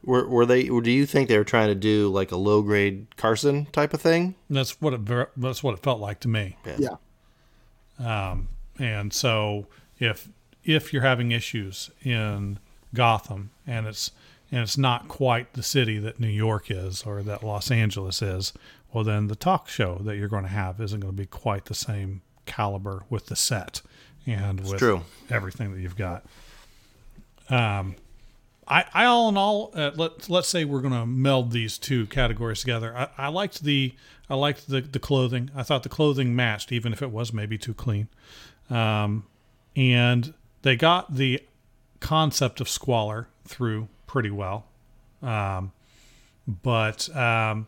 [0.03, 0.69] Were, were they?
[0.69, 3.93] Or do you think they were trying to do like a low grade Carson type
[3.93, 4.35] of thing?
[4.49, 6.57] That's what it that's what it felt like to me.
[6.65, 6.97] Yeah,
[7.99, 8.49] Um.
[8.79, 9.67] And so
[9.99, 10.31] if
[10.65, 12.59] if you're having issues in
[12.95, 14.11] Gotham and it's
[14.53, 18.53] and it's not quite the city that New York is or that Los Angeles is,
[18.93, 21.67] well then the talk show that you're going to have isn't going to be quite
[21.67, 23.81] the same caliber with the set
[24.27, 25.03] and with true.
[25.31, 26.25] everything that you've got.
[27.49, 27.97] Um
[28.71, 32.07] I, I all in all, uh, let let's say we're going to meld these two
[32.07, 32.97] categories together.
[32.97, 33.95] I, I liked the
[34.29, 35.51] I liked the the clothing.
[35.57, 38.07] I thought the clothing matched, even if it was maybe too clean.
[38.71, 39.27] Um,
[39.75, 41.43] and they got the
[42.01, 44.67] concept of squalor through pretty well.
[45.23, 45.73] Um,
[46.47, 47.67] but um,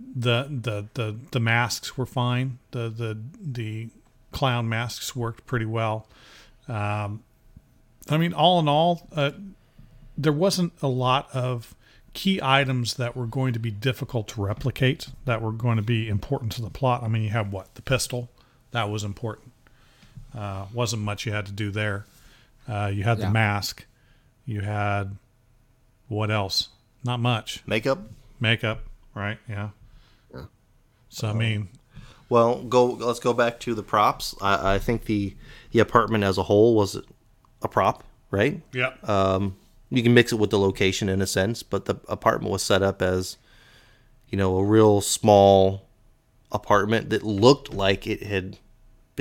[0.00, 2.58] the the the the masks were fine.
[2.72, 3.88] The the the
[4.32, 6.08] clown masks worked pretty well.
[6.68, 7.22] Um,
[8.08, 9.32] I mean, all in all, uh,
[10.16, 11.74] there wasn't a lot of
[12.14, 16.08] key items that were going to be difficult to replicate that were going to be
[16.08, 17.02] important to the plot.
[17.02, 18.30] I mean, you have what the pistol
[18.72, 19.51] that was important.
[20.36, 22.06] Uh, wasn't much you had to do there.
[22.68, 23.26] Uh, you had Yeah.
[23.26, 23.84] the mask.
[24.46, 25.16] You had
[26.08, 26.68] what else?
[27.04, 27.62] Not much.
[27.66, 27.98] Makeup.
[28.40, 28.80] Makeup,
[29.14, 29.38] right?
[29.48, 29.70] Yeah.
[30.34, 30.44] yeah.
[31.08, 31.68] So I mean,
[32.28, 32.86] Well, go.
[32.86, 34.34] Let's go back to the props.
[34.40, 35.34] I, I think the
[35.70, 36.96] the apartment as a whole was
[37.62, 38.60] a prop, right?
[38.72, 39.56] yeah, Um,
[39.90, 42.82] you can mix it with the location in a sense, but the apartment was set
[42.82, 43.36] up as,
[44.28, 45.86] you know, a real small
[46.50, 48.58] apartment that looked like it had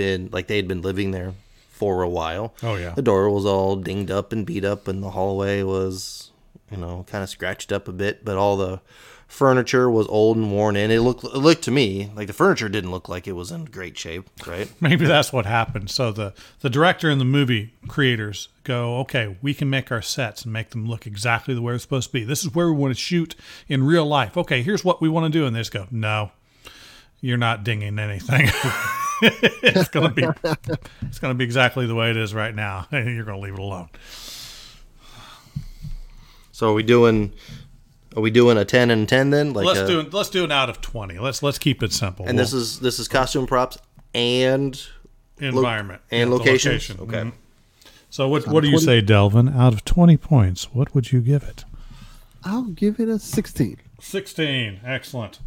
[0.02, 1.34] been like they had been living there
[1.70, 2.54] for a while.
[2.64, 2.94] Oh, yeah.
[2.96, 6.32] The door was all dinged up and beat up, and the hallway was,
[6.72, 8.82] you know, kind of scratched up a bit, but all the
[9.28, 10.90] furniture was old and worn in.
[10.92, 13.66] It looked it looked to me like the furniture didn't look like it was in
[13.66, 14.70] great shape, right?
[14.82, 15.90] maybe that's what happened.
[15.92, 20.44] So the the director and the movie creators go, okay, we can make our sets
[20.44, 22.24] and make them look exactly the way they're supposed to be.
[22.24, 23.36] This is where we want to shoot
[23.68, 24.36] in real life.
[24.36, 26.32] Okay, here's what we want to do, and they just go, no,
[27.22, 28.50] you're not dinging anything.
[29.64, 30.26] it's gonna be
[31.02, 33.60] it's gonna be exactly the way it is right now, and you're gonna leave it
[33.60, 33.90] alone.
[36.52, 37.34] So are we doing
[38.16, 39.54] are we doing a 10 and 10 then?
[39.54, 41.18] Like let's a- do let's do an out of twenty.
[41.20, 42.28] Let's let's keep it simple.
[42.28, 43.78] And this is this is costume props
[44.14, 44.80] and
[45.40, 46.72] environment and Yeah, location.
[46.72, 46.98] location.
[47.02, 47.18] Okay.
[47.30, 47.34] Mhm.
[48.10, 48.86] So what what do you 20.
[48.86, 49.48] say, Delvin?
[49.50, 51.64] Out of twenty points, what would you give it?
[52.44, 53.78] I'll give it a 16.
[54.00, 54.80] 16.
[54.84, 55.40] Excellent.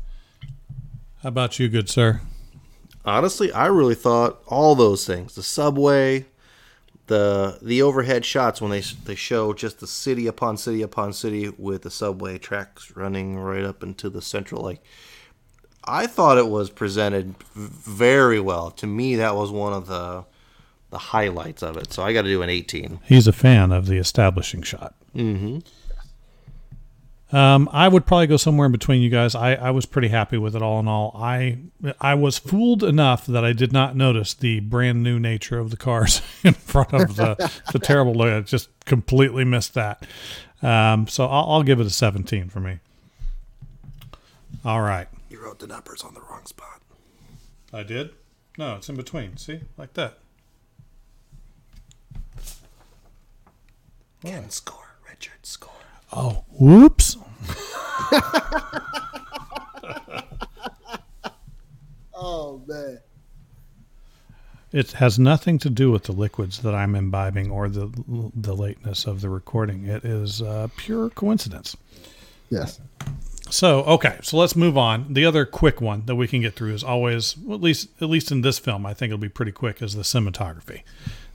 [1.24, 2.20] How about you, good sir?
[3.04, 6.26] Honestly, I really thought all those things, the subway,
[7.06, 11.50] the the overhead shots when they they show just the city upon city upon city
[11.58, 14.82] with the subway tracks running right up into the central like
[15.86, 18.70] I thought it was presented very well.
[18.70, 20.24] To me that was one of the
[20.88, 21.92] the highlights of it.
[21.92, 23.00] So I got to do an 18.
[23.04, 24.94] He's a fan of the establishing shot.
[25.14, 25.62] Mhm.
[27.34, 29.34] Um, I would probably go somewhere in between you guys.
[29.34, 31.10] I, I was pretty happy with it all in all.
[31.18, 31.58] I
[32.00, 35.76] I was fooled enough that I did not notice the brand new nature of the
[35.76, 38.32] cars in front of the, the terrible look.
[38.32, 40.06] I just completely missed that.
[40.62, 42.78] Um, so I'll, I'll give it a 17 for me.
[44.64, 45.08] All right.
[45.28, 46.82] You wrote the numbers on the wrong spot.
[47.72, 48.10] I did?
[48.56, 49.38] No, it's in between.
[49.38, 49.60] See?
[49.76, 50.18] Like that.
[54.24, 55.72] Ken score, Richard score.
[56.12, 57.16] Oh, whoops.
[62.16, 63.00] Oh, man.
[64.72, 67.92] It has nothing to do with the liquids that I'm imbibing or the
[68.34, 69.84] the lateness of the recording.
[69.84, 71.76] It is uh, pure coincidence.
[72.50, 72.80] Yes.
[73.50, 75.12] So okay, so let's move on.
[75.12, 78.08] The other quick one that we can get through is always, well, at least at
[78.08, 79.80] least in this film, I think it'll be pretty quick.
[79.80, 80.82] Is the cinematography.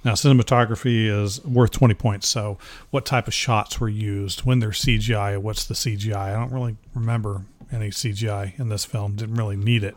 [0.03, 2.27] Now, cinematography is worth twenty points.
[2.27, 2.57] So,
[2.89, 5.37] what type of shots were used when they're CGI?
[5.37, 6.15] What's the CGI?
[6.15, 9.15] I don't really remember any CGI in this film.
[9.15, 9.95] Didn't really need it.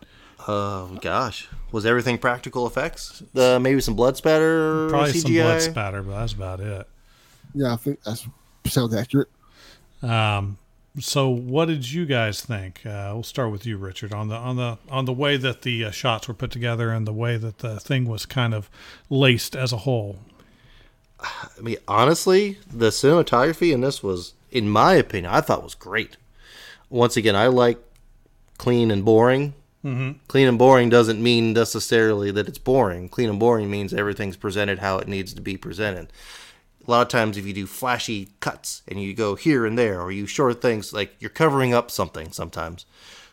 [0.48, 3.22] Oh gosh, was everything practical effects?
[3.34, 5.20] Uh, maybe some blood spatter, Probably CGI.
[5.22, 6.88] some blood spatter, but that's about it.
[7.54, 8.20] Yeah, I think that
[8.66, 9.28] sounds accurate.
[10.02, 10.58] Um,
[10.98, 12.84] so, what did you guys think?
[12.84, 15.86] Uh, we'll start with you, Richard, on the on the on the way that the
[15.86, 18.68] uh, shots were put together and the way that the thing was kind of
[19.08, 20.18] laced as a whole.
[21.20, 26.16] I mean, honestly, the cinematography in this was, in my opinion, I thought was great.
[26.90, 27.78] Once again, I like
[28.58, 29.54] clean and boring.
[29.84, 30.18] Mm-hmm.
[30.28, 33.08] Clean and boring doesn't mean necessarily that it's boring.
[33.08, 36.12] Clean and boring means everything's presented how it needs to be presented.
[36.86, 40.00] A lot of times, if you do flashy cuts and you go here and there,
[40.00, 42.86] or you short things, like you're covering up something sometimes.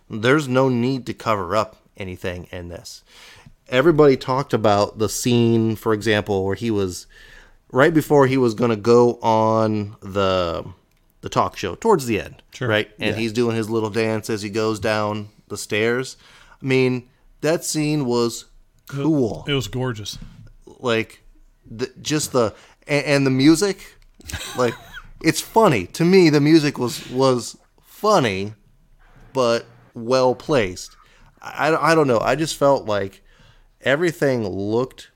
[0.10, 3.04] There's no need to cover up anything in this.
[3.68, 7.06] Everybody talked about the scene, for example, where he was
[7.72, 10.66] right before he was going to go on the
[11.22, 12.68] the talk show towards the end, Sure.
[12.70, 12.90] right?
[12.98, 16.16] And he's doing his little dance as he goes down the stairs.
[16.62, 17.10] I mean,
[17.42, 18.46] that scene was
[18.88, 19.44] cool.
[19.46, 20.18] It was gorgeous.
[20.66, 21.22] Like,
[21.70, 22.56] the, just the
[22.90, 23.96] and, and the music,
[24.58, 24.74] like,
[25.24, 26.30] it's funny to me.
[26.30, 28.54] The music was was funny,
[29.32, 30.96] but well placed.
[31.42, 32.20] I, I don't know.
[32.20, 33.22] I just felt like
[33.82, 35.12] everything looked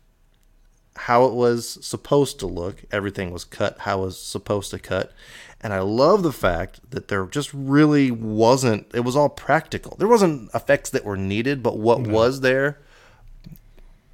[0.96, 2.84] how it was supposed to look.
[2.92, 5.12] Everything was cut how it was supposed to cut.
[5.60, 9.96] And I love the fact that there just really wasn't, it was all practical.
[9.98, 12.80] There wasn't effects that were needed, but what was there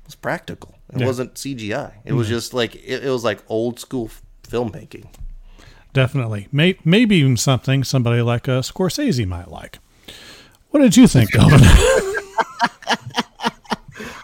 [0.05, 0.75] was practical.
[0.93, 1.05] It Yeah.
[1.05, 1.93] wasn't CGI.
[2.05, 5.05] It was just like, it, it was like old school f- filmmaking.
[5.93, 6.47] Definitely.
[6.51, 9.79] May, maybe even something somebody like uh, Scorsese might like.
[10.71, 11.59] What did you think, Delvin?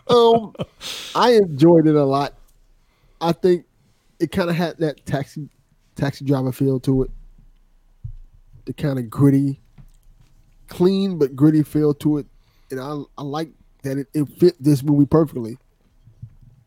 [0.09, 0.53] um,
[1.15, 2.33] I enjoyed it a lot.
[3.21, 3.65] I think
[4.19, 5.49] it kind of had that taxi
[5.95, 7.11] taxi driver feel to it.
[8.65, 9.59] The kind of gritty,
[10.67, 12.25] clean but gritty feel to it,
[12.71, 13.49] and I I like
[13.83, 15.57] that it, it fit this movie perfectly.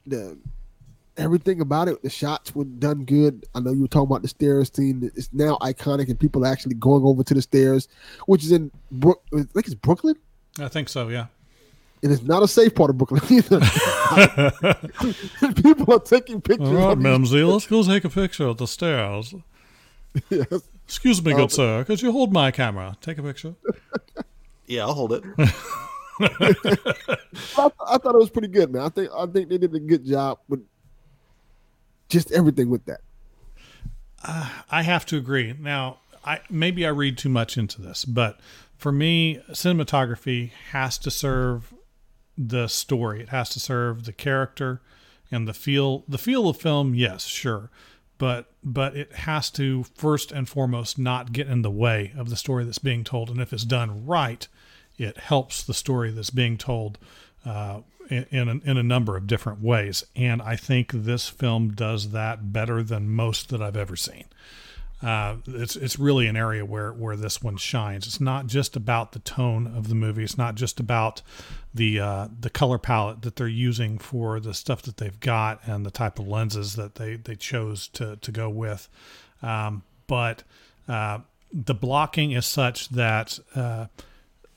[0.08, 0.36] The
[1.16, 3.44] everything about it, the shots were done good.
[3.54, 5.10] I know you were talking about the stairs scene.
[5.16, 7.88] It's now iconic, and people are actually going over to the stairs,
[8.26, 9.22] which is in Brook.
[9.34, 10.16] I think it's Brooklyn
[10.60, 11.08] I think so.
[11.08, 11.26] Yeah.
[12.02, 13.60] and it's not a safe part of Brooklyn either.
[15.62, 16.68] People are taking pictures.
[16.68, 19.34] All right, of Mimsy, let's go take a picture of the stairs.
[20.30, 20.46] Yes.
[20.86, 21.84] Excuse me, Oh, good but- sir.
[21.84, 22.96] Could you hold my camera?
[23.00, 23.54] Take a picture.
[24.70, 25.24] Yeah, I'll hold it.
[26.20, 26.78] I, th-
[27.56, 28.82] I thought it was pretty good, man.
[28.82, 30.64] I think I think they did a good job with
[32.08, 33.00] just everything with that.
[34.24, 35.54] Uh, I have to agree.
[35.58, 38.40] Now, I maybe I read too much into this, but
[38.76, 41.74] for me, cinematography has to serve
[42.36, 43.22] the story.
[43.22, 44.80] It has to serve the character
[45.30, 46.04] and the feel.
[46.08, 47.70] The feel of film, yes, sure,
[48.18, 52.36] but but it has to first and foremost not get in the way of the
[52.36, 53.30] story that's being told.
[53.30, 54.46] And if it's done right,
[54.98, 56.98] it helps the story that's being told
[57.46, 57.80] uh,
[58.10, 60.04] in in a, in a number of different ways.
[60.14, 64.24] And I think this film does that better than most that I've ever seen.
[65.00, 68.06] Uh, it's it's really an area where where this one shines.
[68.06, 70.24] It's not just about the tone of the movie.
[70.24, 71.22] It's not just about
[71.72, 75.86] the uh, the color palette that they're using for the stuff that they've got and
[75.86, 78.88] the type of lenses that they they chose to to go with.
[79.40, 80.42] Um, but
[80.88, 81.20] uh,
[81.52, 83.86] the blocking is such that uh,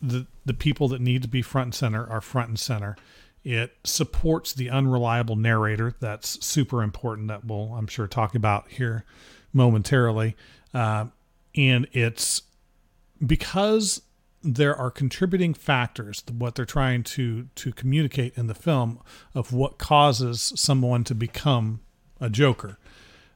[0.02, 2.96] the the people that need to be front and center are front and center.
[3.44, 5.96] It supports the unreliable narrator.
[6.00, 7.28] That's super important.
[7.28, 9.06] That we'll I'm sure talk about here
[9.54, 10.36] momentarily.
[10.74, 11.08] Uh,
[11.56, 12.44] and it's
[13.26, 14.02] because
[14.44, 19.00] there are contributing factors what they're trying to to communicate in the film
[19.36, 21.80] of what causes someone to become
[22.20, 22.78] a joker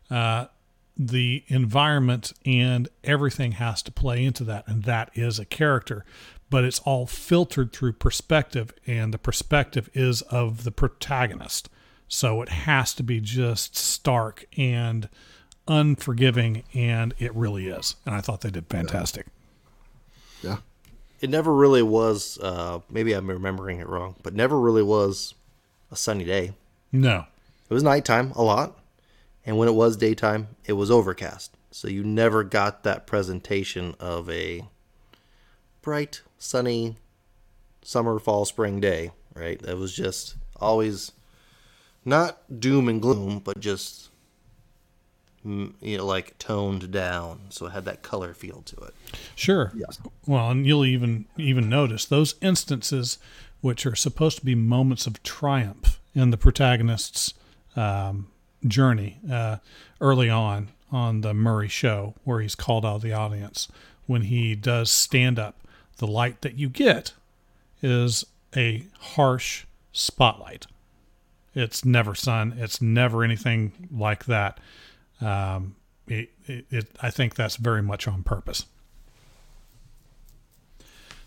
[0.09, 0.45] uh,
[0.97, 6.05] the environment and everything has to play into that and that is a character
[6.55, 11.67] but it's all filtered through perspective and the perspective is of the protagonist
[12.07, 15.09] so it has to be just stark and
[15.67, 19.25] unforgiving and it really is and i thought they did fantastic
[20.41, 20.57] Yeah.
[21.19, 22.37] It never really was.
[22.41, 25.33] Uh, maybe I'm remembering it wrong, but never really was
[25.91, 26.53] a sunny day.
[26.91, 27.25] no
[27.69, 28.77] It was nighttime a lot,
[29.45, 31.51] and when it was daytime, it was overcast.
[31.71, 34.63] So you never got that presentation of a
[35.81, 36.97] bright, sunny
[37.81, 39.61] summer, fall, spring day, right?
[39.61, 41.11] That was just always
[42.03, 44.09] not doom and gloom, but just
[45.45, 47.41] mm, you know, like toned down.
[47.49, 48.93] So it had that color feel to it.
[49.35, 49.71] Sure.
[49.75, 49.99] Yes.
[50.25, 53.17] Well, and you'll even even notice those instances,
[53.61, 57.33] which are supposed to be moments of triumph in the protagonist's
[57.75, 58.27] um,
[58.65, 59.57] journey uh,
[59.99, 63.67] early on on the Murray show, where he's called out of the audience
[64.05, 65.55] when he does stand up.
[65.97, 67.13] The light that you get
[67.81, 70.67] is a harsh spotlight.
[71.53, 72.55] It's never sun.
[72.57, 74.59] It's never anything like that.
[75.21, 75.75] Um,
[76.07, 78.65] it, it, it, I think that's very much on purpose.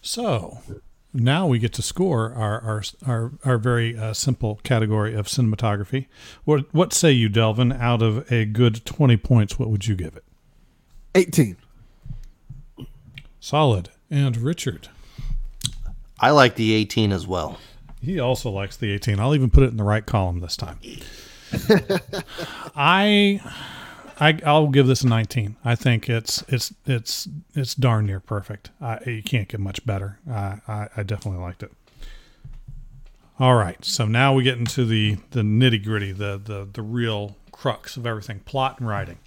[0.02, 0.58] So
[1.12, 6.06] now we get to score our our our, our very uh, simple category of cinematography.
[6.44, 7.72] What what say you, Delvin?
[7.72, 10.24] Out of a good twenty points, what would you give it?
[11.14, 11.56] 18.
[13.40, 13.90] Solid.
[14.10, 14.88] And Richard,
[16.20, 17.58] I like the 18 as well.
[18.02, 19.20] he also likes the eighteen.
[19.20, 20.78] I'll even put it in the right column this time.
[22.76, 23.40] I.
[24.20, 25.54] I, I'll give this a 19.
[25.64, 28.70] I think it's it's it's it's darn near perfect.
[28.80, 30.18] I, you can't get much better.
[30.28, 31.70] I, I, I definitely liked it.
[33.38, 37.36] All right, so now we get into the the nitty gritty, the the the real
[37.52, 39.18] crux of everything: plot and writing.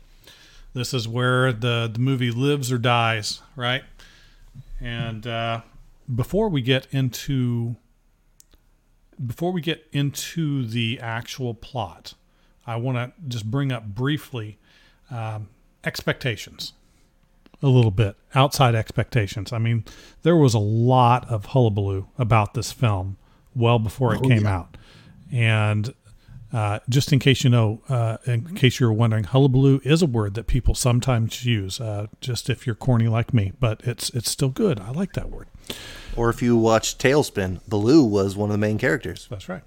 [0.73, 3.83] This is where the the movie lives or dies, right?
[4.81, 5.61] And uh,
[6.13, 7.75] before we get into
[9.25, 12.15] before we get into the actual plot,
[12.65, 14.57] I want to just bring up briefly
[15.11, 15.49] um,
[15.83, 16.73] expectations
[17.63, 19.53] a little bit outside expectations.
[19.53, 19.85] I mean,
[20.23, 23.17] there was a lot of hullabaloo about this film
[23.53, 24.55] well before it Oh, came yeah.
[24.57, 24.77] out,
[25.31, 25.93] and
[26.53, 30.33] uh, just in case you know, uh, in case you're wondering, hullabaloo is a word
[30.33, 31.79] that people sometimes use.
[31.79, 34.79] Uh, just if you're corny like me, but it's it's still good.
[34.79, 35.47] I like that word.
[36.15, 39.27] Or if you watch TaleSpin, Baloo was one of the main characters.
[39.29, 39.63] That's right.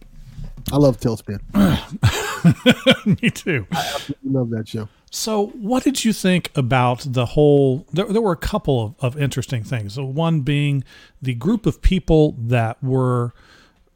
[0.73, 1.41] I love TaleSpin.
[3.23, 3.67] Me too.
[4.23, 4.89] love that show.
[5.11, 7.87] So, what did you think about the whole?
[7.93, 9.95] There, there were a couple of, of interesting things.
[9.95, 10.85] So one being
[11.23, 13.33] the group of people that were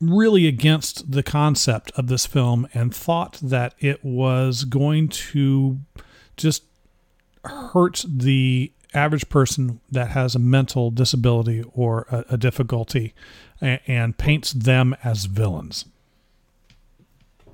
[0.00, 5.78] really against the concept of this film and thought that it was going to
[6.36, 6.64] just
[7.44, 13.14] hurt the average person that has a mental disability or a, a difficulty
[13.60, 15.84] and, and paints them as villains.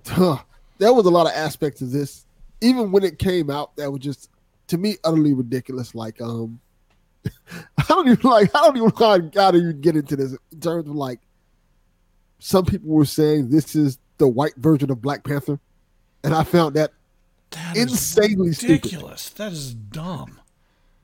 [0.07, 0.39] Huh.
[0.79, 2.27] There was a lot of aspects of this.
[2.61, 4.31] Even when it came out, that was just
[4.69, 5.95] to me utterly ridiculous.
[5.95, 6.61] Like, um,
[7.27, 8.55] I don't even like.
[8.55, 11.21] I don't even know how to even get into this in terms of like.
[12.47, 15.59] Some people were saying this is the white version of Black Panther,
[16.23, 16.93] and I found that,
[17.53, 18.85] That insanely is stupid.
[18.85, 19.31] ridiculous.
[19.31, 20.39] That is dumb.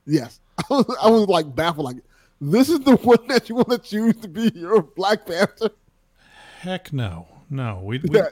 [0.05, 1.85] Yes, I was, I was like baffled.
[1.87, 1.97] Like,
[2.39, 5.71] this is the one that you want to choose to be your Black Panther.
[6.59, 7.81] Heck no, no.
[7.83, 8.27] We we, Yeah.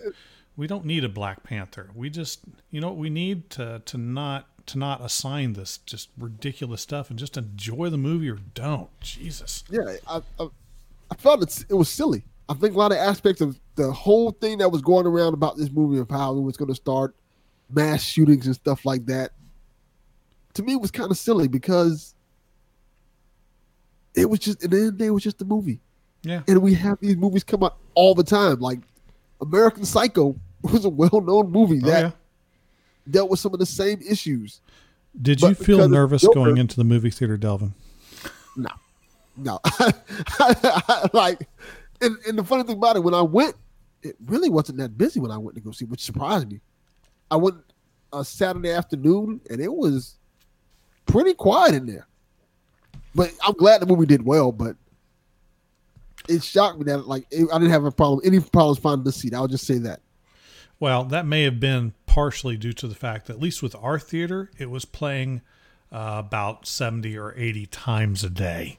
[0.55, 1.89] we don't need a Black Panther.
[1.95, 6.09] We just you know what we need to to not to not assign this just
[6.15, 8.89] ridiculous stuff and just enjoy the movie or don't.
[9.01, 9.63] Jesus.
[9.67, 10.47] Yeah, I, I,
[11.09, 12.23] I felt it, it was silly.
[12.49, 15.55] I think a lot of aspects of the whole thing that was going around about
[15.55, 17.15] this movie of how it was going to start
[17.69, 19.31] mass shootings and stuff like that,
[20.55, 22.15] to me was kind of silly because
[24.15, 25.79] it was just at the end of the day it was just a movie,
[26.23, 26.41] Yeah.
[26.47, 28.59] and we have these movies come out all the time.
[28.59, 28.79] Like
[29.41, 32.11] American Psycho was a well-known movie Oh, that yeah.
[33.09, 34.61] dealt with some of the same issues.
[35.21, 37.73] Did but you feel nervous Joker- going into the movie theater, Delvin?
[38.57, 38.69] No,
[39.37, 39.59] no.
[41.13, 41.47] like,
[42.01, 43.55] and, and the funny thing about it, when I went,
[44.01, 46.61] it really wasn't that busy when I went to go see, which surprised me.
[47.29, 47.57] I went
[48.13, 50.17] a Saturday afternoon, and it was
[51.05, 52.07] pretty quiet in there.
[53.13, 54.51] But I'm glad the movie did well.
[54.51, 54.75] But
[56.27, 59.11] it shocked me that like it, I didn't have a problem, any problems finding the
[59.11, 59.33] seat.
[59.33, 59.99] I'll just say that.
[60.79, 63.99] Well, that may have been partially due to the fact that at least with our
[63.99, 65.41] theater, it was playing
[65.91, 68.77] uh, about seventy or eighty times a day.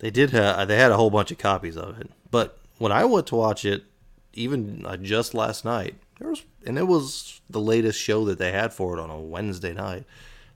[0.00, 0.30] They did.
[0.32, 2.10] Ha- they had a whole bunch of copies of it.
[2.30, 3.84] But when I went to watch it,
[4.32, 8.72] even just last night, there was, and it was the latest show that they had
[8.72, 10.04] for it on a Wednesday night.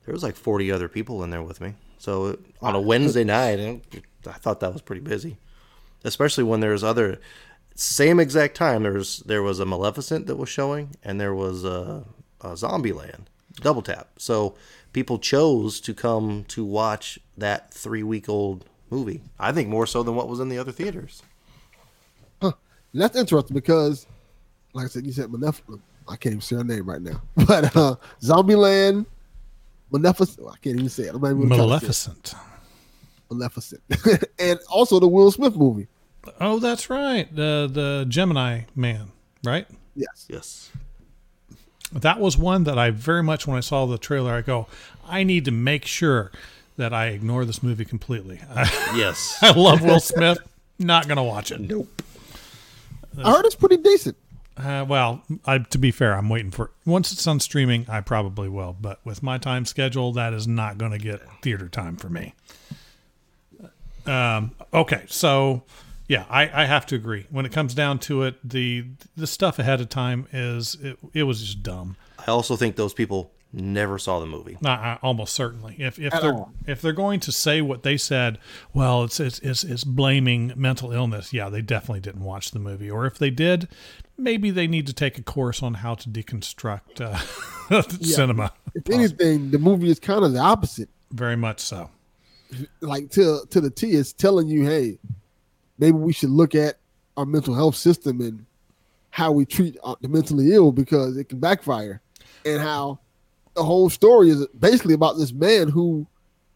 [0.05, 1.75] There was like forty other people in there with me.
[1.99, 3.59] So on a Wednesday night,
[4.27, 5.39] I thought that was pretty busy,
[6.05, 7.20] especially when there's other
[7.75, 8.83] same exact time.
[8.83, 12.05] There's there was a Maleficent that was showing, and there was a,
[12.41, 13.27] a Zombieland
[13.61, 14.09] double tap.
[14.18, 14.55] So
[14.93, 19.23] people chose to come to watch that three week old movie.
[19.39, 21.23] I think more so than what was in the other theaters.
[22.93, 24.07] And that's interesting because,
[24.74, 25.80] like I said, you said Maleficent.
[26.09, 27.22] I can't even say her name right now.
[27.47, 29.07] But uh Zombieland,
[29.90, 30.47] Maleficent.
[30.49, 31.14] I can't even say it.
[31.14, 32.34] I'm not even gonna try to say it.
[33.30, 33.82] Maleficent.
[33.90, 34.28] Maleficent.
[34.38, 35.88] and also the Will Smith movie.
[36.40, 37.34] Oh, that's right.
[37.34, 39.11] The the Gemini Man,
[39.45, 39.66] right?
[39.95, 40.26] Yes.
[40.28, 40.70] Yes.
[41.93, 44.66] That was one that I very much when I saw the trailer, I go,
[45.07, 46.32] I need to make sure
[46.78, 48.40] that I ignore this movie completely.
[48.95, 49.38] Yes.
[49.43, 50.38] I love Will Smith.
[50.78, 51.61] Not gonna watch it.
[51.61, 52.03] nope.
[53.19, 54.17] I heard it's pretty decent.
[54.57, 57.87] Uh, well, I, to be fair, I'm waiting for once it's on streaming.
[57.89, 61.69] I probably will, but with my time schedule, that is not going to get theater
[61.69, 62.35] time for me.
[64.05, 65.63] Um, okay, so
[66.09, 67.27] yeah, I, I have to agree.
[67.31, 68.85] When it comes down to it, the
[69.17, 71.97] the stuff ahead of time is it, it was just dumb.
[72.19, 74.57] I also think those people never saw the movie.
[74.65, 75.77] Uh, uh, almost certainly.
[75.79, 76.53] If if At they're all.
[76.67, 78.39] if they're going to say what they said,
[78.73, 81.33] well, it's, it's it's it's blaming mental illness.
[81.33, 82.91] Yeah, they definitely didn't watch the movie.
[82.91, 83.69] Or if they did,
[84.17, 88.53] maybe they need to take a course on how to deconstruct uh, cinema.
[88.75, 90.89] If anything, the movie is kind of the opposite.
[91.11, 91.91] Very much so.
[92.81, 94.99] Like to to the T, it's telling you, hey,
[95.79, 96.79] maybe we should look at
[97.17, 98.47] our mental health system and
[99.11, 102.01] how we treat uh, the mentally ill because it can backfire,
[102.47, 102.99] and how
[103.55, 106.07] the whole story is basically about this man who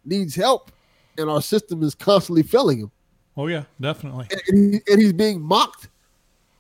[0.05, 0.73] needs help,
[1.19, 2.91] and our system is constantly failing him,
[3.37, 4.29] Oh yeah, definitely.
[4.49, 5.89] and, he, and he's being mocked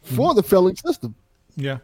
[0.02, 0.36] for mm-hmm.
[0.36, 1.14] the failing system.
[1.56, 1.78] Yeah,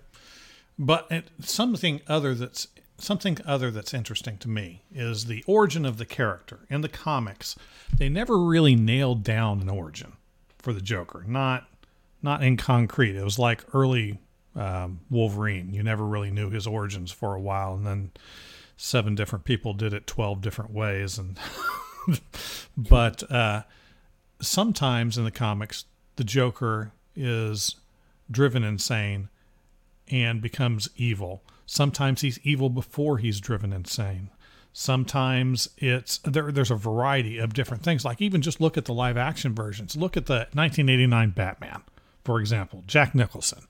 [0.79, 5.97] but it, something other that's something other that's interesting to me is the origin of
[5.97, 7.57] the character in the comics.
[7.97, 10.13] They never really nailed down an origin
[10.59, 11.25] for the Joker.
[11.27, 11.69] Not
[12.21, 13.17] not in concrete.
[13.17, 14.19] It was like early
[14.55, 15.73] um, Wolverine.
[15.73, 18.13] You never really knew his origins for a while, and then
[18.77, 21.19] seven different people did it twelve different ways.
[21.19, 21.39] And
[22.77, 23.63] but uh,
[24.41, 25.85] sometimes in the comics,
[26.17, 27.77] the Joker is
[28.31, 29.29] driven insane
[30.09, 31.43] and becomes evil.
[31.67, 34.31] Sometimes he's evil before he's driven insane.
[34.73, 38.05] Sometimes it's there, there's a variety of different things.
[38.05, 39.97] Like even just look at the live action versions.
[39.97, 41.83] Look at the 1989 Batman,
[42.25, 43.67] for example, Jack Nicholson.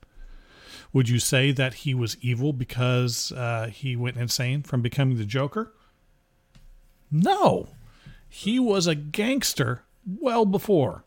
[0.93, 5.25] Would you say that he was evil because uh, he went insane from becoming the
[5.25, 5.73] Joker?
[7.11, 7.69] No,
[8.29, 11.03] he was a gangster well before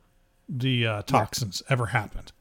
[0.49, 2.33] the uh, toxins ever happened.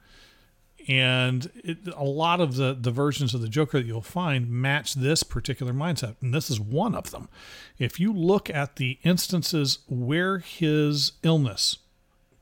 [0.87, 4.93] And it, a lot of the, the versions of the Joker that you'll find match
[4.93, 6.15] this particular mindset.
[6.21, 7.27] And this is one of them.
[7.79, 11.79] If you look at the instances where his illness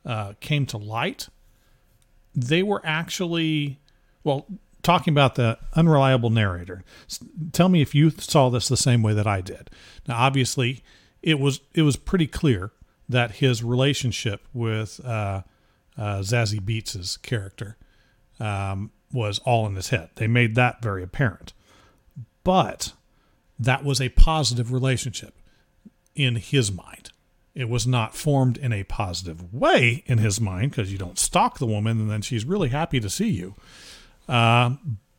[0.05, 1.29] uh, came to light,
[2.35, 3.79] they were actually,
[4.25, 4.45] well,
[4.83, 6.83] talking about the unreliable narrator.
[7.53, 9.69] Tell me if you saw this the same way that I did.
[10.07, 10.83] Now, obviously,
[11.21, 12.71] it was it was pretty clear
[13.09, 15.41] that his relationship with uh,
[15.97, 17.77] uh, Zazie Beetz's character
[18.39, 20.09] um, was all in his head.
[20.15, 21.53] They made that very apparent,
[22.43, 22.93] but
[23.57, 25.35] that was a positive relationship
[26.15, 27.11] in his mind.
[27.55, 31.59] It was not formed in a positive way in his mind because you don't stalk
[31.59, 33.55] the woman and then she's really happy to see you.
[34.27, 34.75] Uh,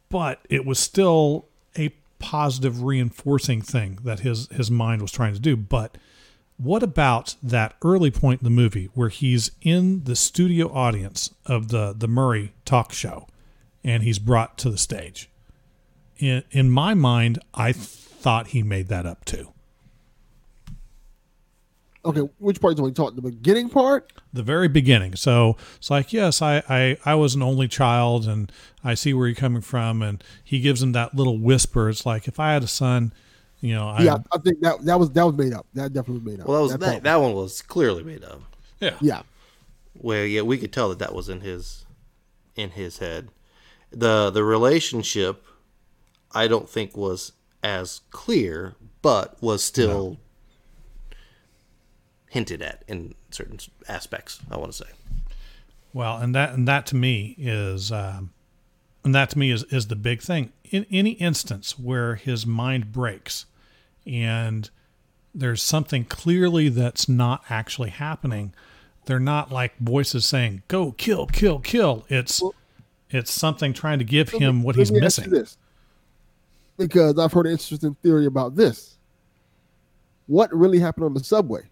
[0.08, 1.46] but it was still
[1.76, 5.56] a positive reinforcing thing that his his mind was trying to do.
[5.56, 5.96] But
[6.56, 11.68] what about that early point in the movie where he's in the studio audience of
[11.68, 13.26] the the Murray talk show
[13.82, 15.28] and he's brought to the stage?
[16.18, 19.53] In in my mind, I thought he made that up too.
[22.04, 23.14] Okay, which part do we talk?
[23.14, 24.12] The beginning part?
[24.32, 25.16] The very beginning.
[25.16, 28.52] So it's like, yes, I, I, I was an only child and
[28.82, 30.02] I see where you're coming from.
[30.02, 31.88] And he gives him that little whisper.
[31.88, 33.12] It's like, if I had a son,
[33.60, 35.66] you know, yeah, I, I think that that was that was made up.
[35.72, 36.48] That definitely was made up.
[36.48, 38.42] Well, that was part that, that one was clearly made up.
[38.80, 38.96] yeah.
[39.00, 39.22] Yeah,
[39.94, 41.86] Where yeah, we could tell that that was in his
[42.56, 43.30] in his head.
[43.90, 45.46] The the relationship
[46.32, 47.32] I don't think was
[47.62, 50.18] as clear, but was still
[52.34, 54.90] hinted at in certain aspects, I want to say.
[55.92, 58.32] Well, and that and that to me is, um,
[59.04, 60.52] and that to me is is the big thing.
[60.64, 63.46] In any instance where his mind breaks,
[64.04, 64.68] and
[65.32, 68.52] there's something clearly that's not actually happening,
[69.06, 72.42] they're not like voices saying "Go kill, kill, kill." It's
[73.10, 75.30] it's something trying to give him what he's me ask you missing.
[75.30, 75.56] This,
[76.76, 78.98] because I've heard an interesting theory about this.
[80.26, 81.68] What really happened on the subway?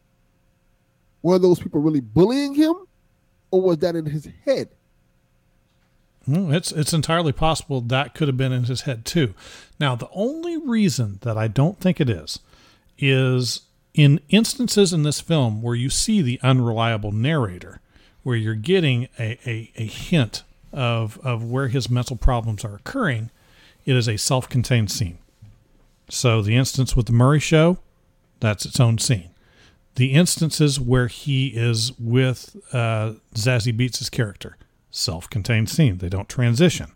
[1.23, 2.75] Were those people really bullying him,
[3.51, 4.69] or was that in his head?
[6.29, 9.35] Mm, It's it's entirely possible that could have been in his head too.
[9.81, 12.39] Now, the only reason that I don't think it is
[12.99, 13.63] is
[13.95, 17.81] in instances in this film where you see the unreliable narrator,
[18.23, 23.31] where you're getting a, a, a hint of of where his mental problems are occurring,
[23.85, 25.19] it is a self-contained scene.
[26.09, 27.79] So the instance with the Murray show,
[28.39, 29.31] that's its own scene.
[29.95, 34.57] The instances where he is with uh, Zazie Beetz' character,
[34.91, 35.99] self-contained scene.
[35.99, 36.93] They don't transition.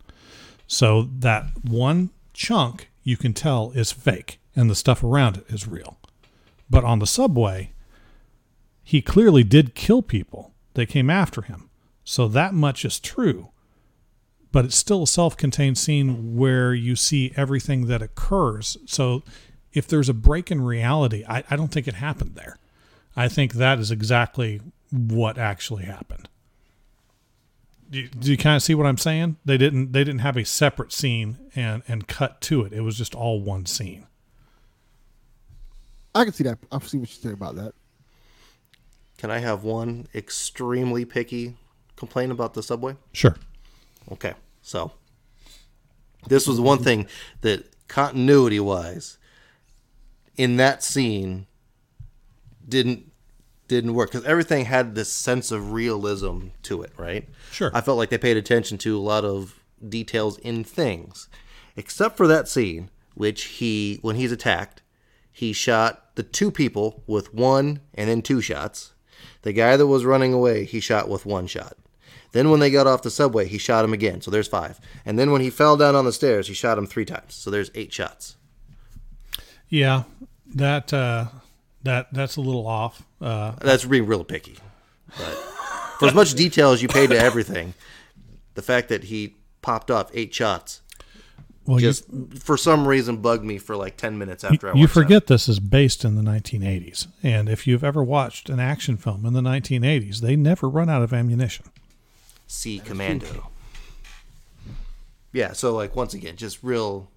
[0.67, 5.67] So that one chunk you can tell is fake and the stuff around it is
[5.67, 5.97] real.
[6.69, 7.71] But on the subway,
[8.83, 10.53] he clearly did kill people.
[10.73, 11.69] They came after him.
[12.03, 13.49] So that much is true.
[14.51, 18.77] But it's still a self contained scene where you see everything that occurs.
[18.85, 19.23] So
[19.73, 22.57] if there's a break in reality, I, I don't think it happened there.
[23.17, 24.61] I think that is exactly
[24.91, 26.29] what actually happened.
[27.89, 29.37] Do you, do you kind of see what I'm saying?
[29.43, 32.73] They didn't they didn't have a separate scene and and cut to it.
[32.73, 34.05] It was just all one scene.
[36.13, 36.59] I can see that.
[36.71, 37.73] I see what you're saying about that.
[39.17, 41.55] Can I have one extremely picky
[41.95, 42.97] complaint about the subway?
[43.13, 43.35] Sure.
[44.11, 44.91] Okay, so
[46.27, 47.07] this was one thing
[47.41, 49.17] that continuity wise
[50.35, 51.47] in that scene
[52.67, 53.11] didn't
[53.67, 57.27] didn't work because everything had this sense of realism to it, right?
[57.51, 57.69] Sure.
[57.73, 61.27] I felt like they paid attention to a lot of details in things,
[61.75, 64.81] except for that scene, which he when he's attacked,
[65.31, 68.93] he shot the two people with one and then two shots.
[69.41, 71.77] The guy that was running away, he shot with one shot.
[72.31, 74.21] Then when they got off the subway, he shot him again.
[74.21, 74.79] So there's five.
[75.05, 77.33] And then when he fell down on the stairs, he shot him three times.
[77.33, 78.35] So there's eight shots.
[79.69, 80.03] Yeah,
[80.55, 81.27] that uh,
[81.83, 83.03] that that's a little off.
[83.21, 84.57] Uh, That's being real picky.
[85.17, 85.35] But
[85.99, 87.73] for as much detail as you paid to everything,
[88.55, 90.81] the fact that he popped off eight shots
[91.67, 92.05] well, just
[92.39, 94.93] for some reason bugged me for like 10 minutes after I watched you that.
[94.93, 99.25] forget this is based in the 1980s, and if you've ever watched an action film
[99.25, 101.65] in the 1980s, they never run out of ammunition.
[102.47, 103.49] See Commando.
[105.33, 107.11] Yeah, so like once again, just real.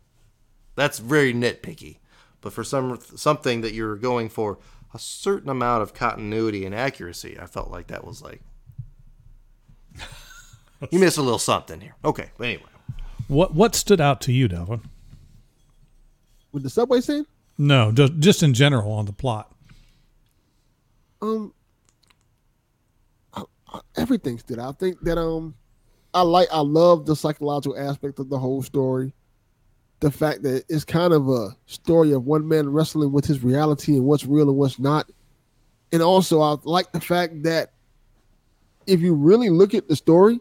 [0.74, 1.98] That's very nitpicky,
[2.40, 4.58] but for some something that you're going for
[4.94, 8.40] a certain amount of continuity and accuracy, I felt like that was like
[10.90, 11.94] you missed a little something here.
[12.04, 12.62] Okay, but anyway,
[13.28, 14.80] What what stood out to you, Delvin?
[16.52, 17.26] With the subway scene,
[17.58, 19.52] No, just just in general on the plot.
[21.22, 21.52] um,
[23.34, 24.74] I, I, everything stood out.
[24.74, 25.54] I think that um,
[26.12, 29.12] I like, I love the psychological aspect of the whole story.
[30.00, 33.96] The fact that it's kind of a story of one man wrestling with his reality
[33.96, 35.10] and what's real and what's not.
[35.92, 37.72] And also, I like the fact that
[38.86, 40.40] if you really look at the story,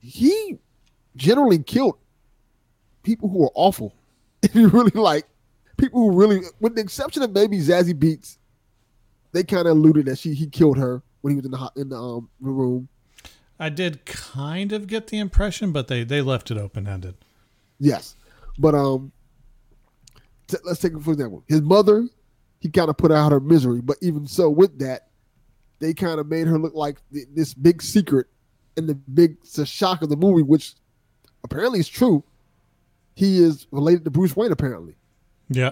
[0.00, 0.58] he
[1.16, 1.96] generally killed
[3.02, 3.94] people who are awful.
[4.44, 5.24] If you really like
[5.78, 8.36] people who really, with the exception of maybe Zazie Beetz,
[9.32, 11.88] they kind of alluded that she he killed her when he was in the in
[11.88, 12.86] the um room.
[13.58, 17.14] I did kind of get the impression, but they they left it open ended.
[17.78, 18.16] Yes,
[18.58, 19.12] but um,
[20.48, 21.44] t- let's take it for example.
[21.48, 22.08] His mother,
[22.60, 25.08] he kind of put out her misery, but even so, with that,
[25.80, 28.26] they kind of made her look like th- this big secret,
[28.76, 30.74] and the big the shock of the movie, which
[31.44, 32.24] apparently is true.
[33.16, 34.96] He is related to Bruce Wayne, apparently.
[35.48, 35.70] Yeah.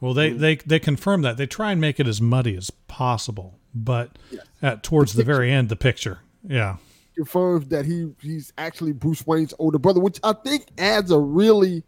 [0.00, 3.58] Well, they, they they confirm that they try and make it as muddy as possible,
[3.74, 4.44] but Yes.
[4.60, 6.76] at towards the very end, the picture, yeah,
[7.16, 11.82] confirms that he he's actually Bruce Wayne's older brother, which I think adds a really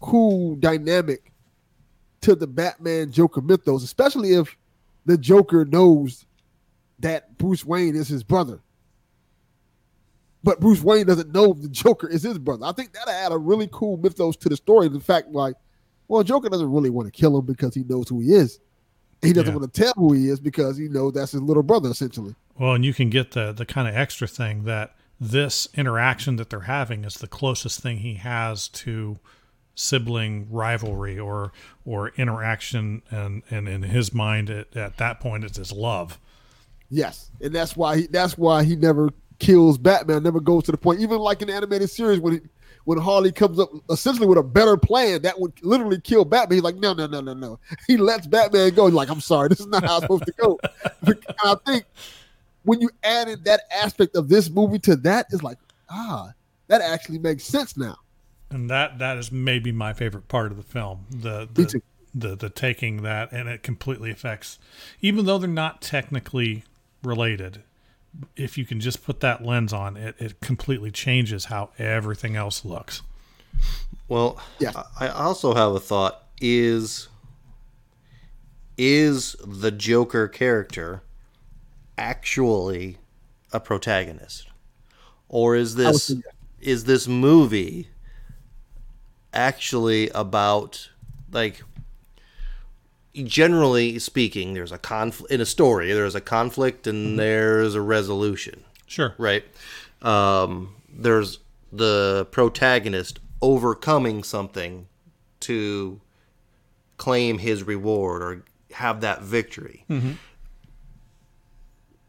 [0.00, 1.32] cool dynamic
[2.22, 4.56] to the Batman Joker mythos, especially if
[5.06, 6.24] the Joker knows
[7.00, 8.60] that Bruce Wayne is his brother.
[10.44, 12.66] But Bruce Wayne doesn't know the Joker is his brother.
[12.66, 14.88] I think that add a really cool mythos to the story.
[14.88, 15.54] The fact, like,
[16.08, 18.58] well, Joker doesn't really want to kill him because he knows who he is.
[19.22, 19.58] He doesn't Yeah.
[19.58, 22.34] want to tell who he is because he knows that's his little brother, essentially.
[22.58, 26.50] Well, and you can get the the kind of extra thing that this interaction that
[26.50, 29.18] they're having is the closest thing he has to
[29.74, 31.52] sibling rivalry or
[31.84, 36.18] or interaction, and and in his mind at, at that point it's his love.
[36.90, 40.22] Yes, and that's why he that's why he never kills Batman.
[40.22, 41.00] Never goes to the point.
[41.00, 42.40] Even like in the animated series, when he,
[42.84, 46.62] when Harley comes up essentially with a better plan that would literally kill Batman, he's
[46.62, 47.58] like, no, no, no, no, no.
[47.86, 48.86] He lets Batman go.
[48.86, 50.58] He's like, I'm sorry, this is not how it's supposed to go.
[51.44, 51.84] I think
[52.64, 55.58] when you added that aspect of this movie to that, it's like,
[55.90, 56.32] ah,
[56.68, 57.96] that actually makes sense now.
[58.50, 61.80] and that that is maybe my favorite part of the film the Me the,
[62.14, 64.58] the the taking that and it completely affects
[65.00, 66.64] even though they're not technically
[67.02, 67.62] related
[68.36, 72.64] if you can just put that lens on it it completely changes how everything else
[72.64, 73.00] looks
[74.08, 74.76] Well, Yes.
[74.76, 76.22] I I also have a thought.
[76.40, 77.08] Is
[78.76, 81.02] is the Joker character
[81.98, 82.98] actually
[83.52, 84.48] a protagonist,
[85.28, 86.12] or is this
[86.60, 87.88] is this movie
[89.32, 90.90] actually about
[91.30, 91.62] like?
[93.14, 95.92] Generally speaking, there's a conflict in a story.
[95.92, 99.44] There's a conflict and there's a resolution sure right?
[100.02, 101.38] Um, there's
[101.72, 104.86] the protagonist overcoming something
[105.40, 106.00] to
[106.96, 109.84] claim his reward or have that victory.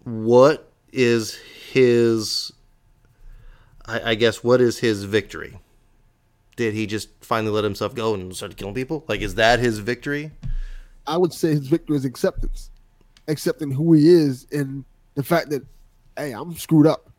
[0.03, 1.35] What is
[1.71, 2.51] his?
[3.85, 5.59] I, I guess what is his victory?
[6.55, 9.03] Did he just finally let himself go and start killing people?
[9.07, 10.31] Like, is that his victory?
[11.07, 12.69] I would say his victory is acceptance,
[13.27, 14.85] accepting who he is and
[15.15, 15.65] the fact that,
[16.17, 17.09] hey, I'm screwed up,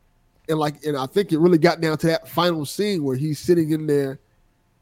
[0.48, 3.38] and like, and I think it really got down to that final scene where he's
[3.38, 4.20] sitting in there,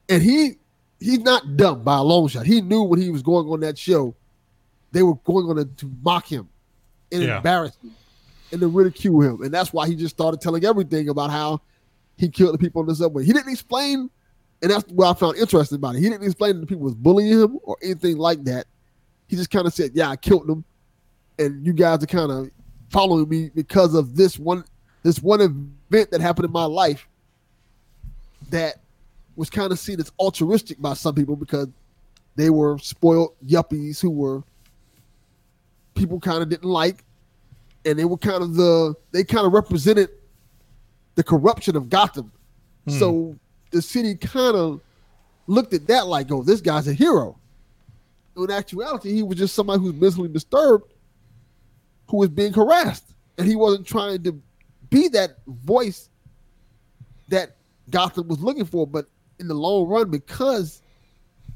[0.08, 0.56] and he
[1.00, 2.46] he's not dumb by a long shot.
[2.46, 4.14] He knew when he was going on that show,
[4.92, 6.48] they were going on to, to mock him
[7.12, 7.36] and Yeah.
[7.38, 7.94] embarrass him
[8.50, 11.60] and to ridicule him, and that's why he just started telling everything about how
[12.16, 13.24] he killed the people on the subway.
[13.24, 14.10] He didn't explain,
[14.60, 16.00] and that's what I found interesting about it.
[16.00, 18.66] He didn't explain that the people was bullying him or anything like that.
[19.28, 20.64] He just kind of said, "Yeah, I killed them,
[21.38, 22.50] and you guys are kind of
[22.90, 24.64] following me because of this one,
[25.02, 27.08] this one event that happened in my life
[28.50, 28.76] that
[29.34, 31.68] was kind of seen as altruistic by some people because
[32.36, 34.42] they were spoiled yuppies who were
[35.94, 37.04] people kind of didn't like,
[37.84, 40.10] and they were kind of the they kind of represented
[41.14, 42.32] the corruption of Gotham.
[42.86, 42.98] Hmm.
[42.98, 43.36] So
[43.70, 44.80] the city kind of
[45.46, 47.38] looked at that like, "Oh, this guy's a hero."
[48.36, 50.90] In actuality, he was just somebody who's mentally disturbed,
[52.08, 54.40] who was being harassed, and he wasn't trying to
[54.88, 56.08] be that voice
[57.28, 57.56] that
[57.90, 58.86] Gotham was looking for.
[58.86, 59.06] But
[59.38, 60.80] in the long run, because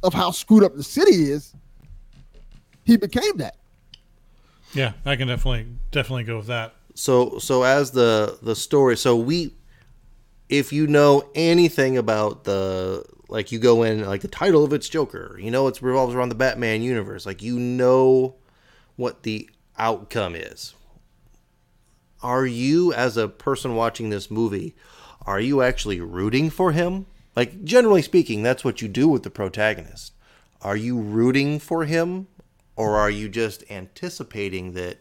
[0.02, 1.54] of how screwed up the city is,
[2.84, 3.56] he became that.
[4.74, 9.16] Yeah i can definitely definitely go with that so so as the the story so
[9.16, 9.54] we
[10.48, 14.88] if you know anything about the like you go in like the title of it's
[14.88, 18.34] joker you know it revolves around the batman universe like you know
[18.96, 19.48] what the
[19.78, 20.74] outcome is
[22.22, 24.74] are you as a person watching this movie
[25.26, 27.06] are you actually rooting for him?
[27.34, 30.12] Like generally speaking, that's what you do with the protagonist.
[30.62, 32.28] Are you rooting for him
[32.76, 34.98] or are you just anticipating that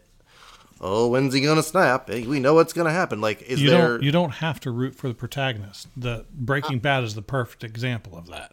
[0.80, 2.08] oh, when's he gonna snap?
[2.08, 3.20] We know what's gonna happen.
[3.20, 3.88] Like, is you there?
[3.88, 5.88] don't you don't have to root for the protagonist.
[5.96, 8.52] The Breaking Bad is the perfect example of that.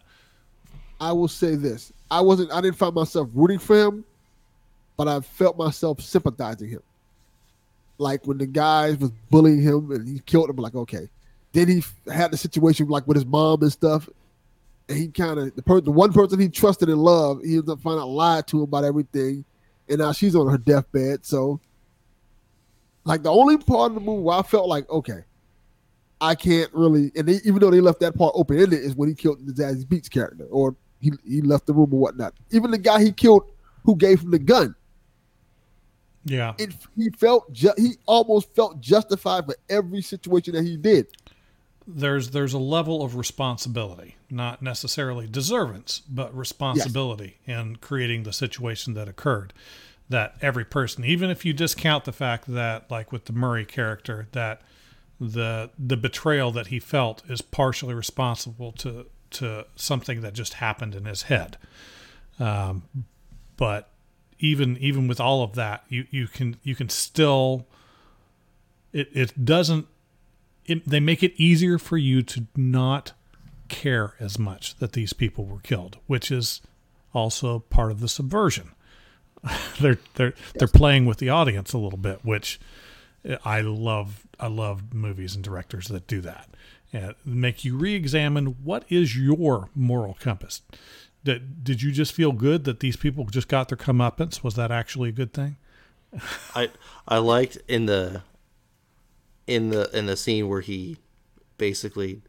[1.00, 2.52] I will say this: I wasn't.
[2.52, 4.04] I didn't find myself rooting for him,
[4.96, 6.82] but I felt myself sympathizing him.
[7.98, 11.08] Like when the guys was bullying him and he killed him, like okay.
[11.52, 14.16] Then he had the situation like with his mom and stuff, and
[14.88, 17.80] he kind of the per- the one person he trusted and loved, he ends up
[17.80, 19.44] finding out lied to him about everything,
[19.88, 21.24] and now she's on her deathbed.
[21.24, 21.60] So,
[23.04, 25.24] like the only part of the movie where I felt like okay,
[26.20, 29.08] I can't really, and they, even though they left that part open ended, is when
[29.08, 32.34] he killed the Zazie Beetz character, or he he left the room or whatnot.
[32.50, 33.50] Even the guy he killed,
[33.84, 34.74] who gave him the gun,
[36.26, 36.52] Yeah.
[36.58, 41.06] it he felt ju- he almost felt justified for every situation that he did.
[41.86, 48.94] There's there's a level of responsibility, not necessarily deservance, but responsibility in creating the situation
[48.94, 49.52] that occurred.
[50.08, 54.28] That every person, even if you discount the fact that, like with the Murray character,
[54.32, 54.62] that
[55.20, 60.94] the the betrayal that he felt is partially responsible to to something that just happened
[60.94, 61.56] in his head.
[62.38, 62.84] Um,
[63.56, 63.90] but
[64.38, 67.66] even even with all of that, you you can you can still
[68.92, 69.86] it it doesn't
[70.66, 73.12] it, they make it easier for you to not
[73.68, 76.60] care as much that these people were killed, which is
[77.12, 78.70] also part of the subversion.
[79.80, 82.58] they're they're they're playing with the audience a little bit, which
[83.44, 84.26] I love.
[84.40, 86.48] I love movies and directors that do that
[86.94, 90.62] and make you re-examine what is your moral compass.
[91.24, 94.44] Did did you just feel good that these people just got their comeuppance?
[94.44, 95.56] Was that actually a good thing?
[96.54, 96.70] I
[97.08, 98.22] I liked in the
[99.46, 100.96] in the in the scene where he
[101.58, 102.22] basically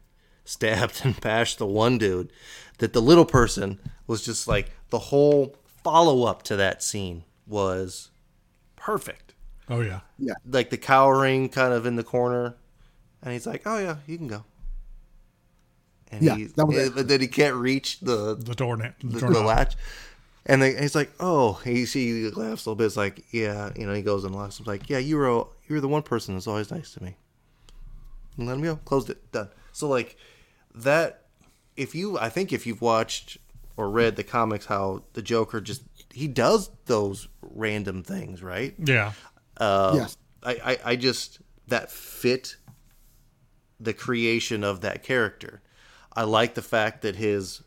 [0.44, 2.32] stabbed and bashed the one dude
[2.78, 8.10] that the little person was just like the whole follow up to that scene was
[8.76, 9.34] perfect.
[9.68, 10.34] Oh yeah, Yeah.
[10.48, 12.54] Like the cowering kind of in the corner
[13.22, 14.44] and he's like, "Oh yeah, you can go."
[16.12, 16.94] And Yeah, he, that was it.
[16.94, 19.32] but then he can't reach the the door na- the, doorknob.
[19.32, 19.74] the latch.
[20.48, 22.84] And then he's like, "Oh," he he laughs a little bit.
[22.84, 23.92] It's like, "Yeah," you know.
[23.94, 24.58] He goes and locks.
[24.58, 27.16] He's like, "Yeah, you were you were the one person that's always nice to me."
[28.36, 28.76] And let him go.
[28.76, 29.32] Closed it.
[29.32, 29.48] Done.
[29.72, 30.16] So like
[30.74, 31.22] that.
[31.76, 33.36] If you, I think if you've watched
[33.76, 38.74] or read the comics, how the Joker just he does those random things, right?
[38.78, 39.12] Yeah,
[39.58, 40.16] Uh, Yes.
[40.42, 42.56] I, I, I just that fit
[43.78, 45.60] the creation of that character.
[46.14, 47.62] I like the fact that his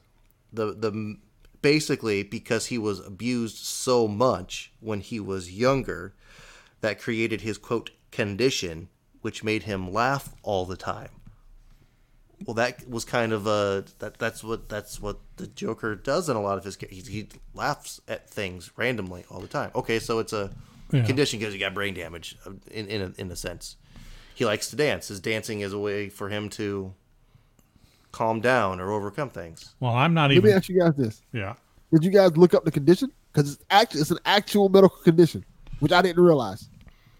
[0.51, 1.17] the the
[1.61, 6.15] basically because he was abused so much when he was younger
[6.81, 8.89] that created his quote condition
[9.21, 11.09] which made him laugh all the time.
[12.45, 16.37] Well, that was kind of a that that's what that's what the Joker does in
[16.37, 19.71] a lot of his ca- he, he laughs at things randomly all the time.
[19.75, 20.49] Okay, so it's a
[20.93, 21.03] Yeah.
[21.03, 23.75] condition because he got brain damage uh, in in a, in a sense.
[24.33, 25.09] He likes to dance.
[25.09, 26.93] His dancing is a way for him to
[28.13, 29.75] calm down or overcome things.
[29.81, 30.51] Well, I'm not Let me even.
[30.57, 31.55] ask you guys this: Yeah.
[31.91, 33.11] Did you guys look up the condition?
[33.33, 35.43] Because it's actually it's an actual medical condition,
[35.79, 36.69] which I didn't realize.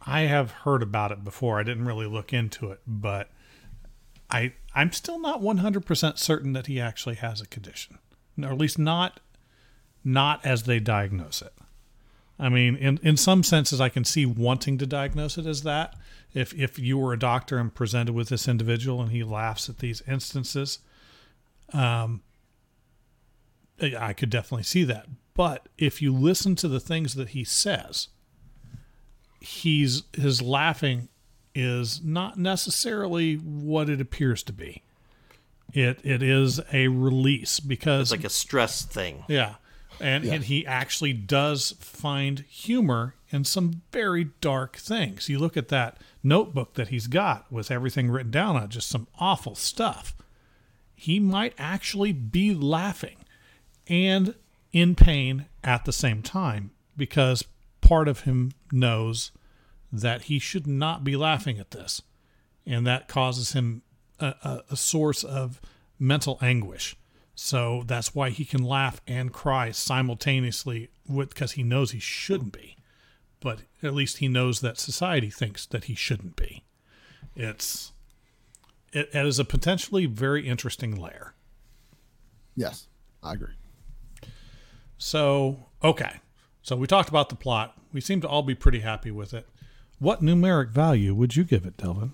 [0.01, 1.59] I have heard about it before.
[1.59, 3.29] I didn't really look into it, but
[4.29, 7.99] I I'm still not 100% certain that he actually has a condition.
[8.41, 9.19] Or at least not
[10.03, 11.53] not as they diagnose it.
[12.39, 15.95] I mean, in in some senses I can see wanting to diagnose it as that.
[16.33, 19.79] If if you were a doctor and presented with this individual and he laughs at
[19.79, 20.79] these instances,
[21.73, 22.21] um
[23.81, 25.05] I could definitely see that.
[25.33, 28.09] But if you listen to the things that he says,
[29.39, 31.09] he's his laughing
[31.55, 34.83] is not necessarily what it appears to be.
[35.73, 39.23] It it is a release because It's like a stress thing.
[39.27, 39.55] yeah,
[39.99, 45.29] and and he actually does find humor in some very dark things.
[45.29, 48.89] You look at that notebook that he's got with everything written down on it, just
[48.89, 50.15] some awful stuff.
[50.95, 53.17] He might actually be laughing
[53.87, 54.33] and
[54.73, 57.43] in pain at the same time because
[57.89, 59.31] part of him knows
[59.91, 62.03] that he should not be laughing at this.
[62.63, 63.81] And that causes him
[64.19, 65.59] a, a, a source of
[65.97, 66.95] mental anguish.
[67.33, 72.75] So that's why he can laugh and cry simultaneously because he knows he shouldn't be.
[73.39, 76.65] But at least he knows that society thinks that he shouldn't be.
[77.35, 77.91] It's
[78.93, 81.33] it, it is a potentially very interesting layer.
[82.55, 82.87] Yes,
[83.23, 83.55] I agree.
[84.99, 86.19] So, okay.
[86.61, 87.77] So we talked about the plot.
[87.93, 89.47] We seem to all be pretty happy with it.
[89.99, 92.13] What numeric value would you give it, Delvin?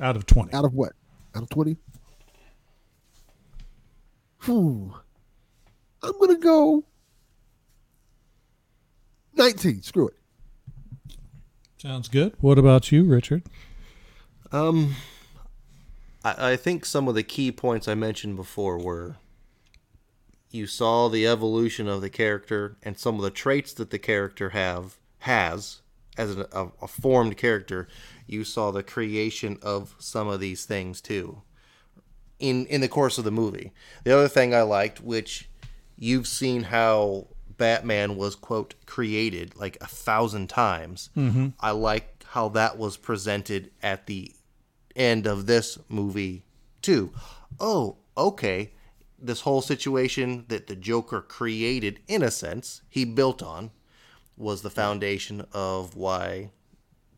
[0.00, 0.52] Out of 20.
[0.52, 0.92] Out of what?
[1.34, 1.76] out of 20.
[4.40, 4.90] Hmm.
[6.02, 6.84] I'm going to go
[9.34, 9.82] 19.
[9.82, 10.14] Screw it.
[11.78, 12.34] Sounds good.
[12.40, 13.42] What about you, Richard?
[14.50, 14.96] Um,
[16.24, 19.16] I, I think some of the key points I mentioned before were
[20.50, 24.50] you saw the evolution of the character and some of the traits that the character
[24.50, 25.82] have has
[26.16, 27.88] as an, a, a formed character.
[28.26, 31.42] You saw the creation of some of these things too
[32.38, 33.72] in in the course of the movie.
[34.04, 35.48] The other thing I liked, which
[35.96, 41.10] you've seen how Batman was quote created like a thousand times.
[41.16, 41.48] Mm-hmm.
[41.60, 44.32] I like how that was presented at the
[44.94, 46.44] end of this movie
[46.82, 47.12] too.
[47.58, 48.72] Oh, okay.
[49.20, 53.70] This whole situation that the Joker created, in a sense, he built on,
[54.36, 56.50] was the foundation of why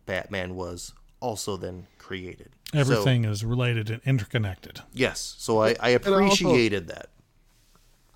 [0.07, 2.51] Batman was also then created.
[2.72, 4.80] So- Everything is related and interconnected.
[4.94, 5.34] yes.
[5.38, 7.11] So I, I also- appreciated that.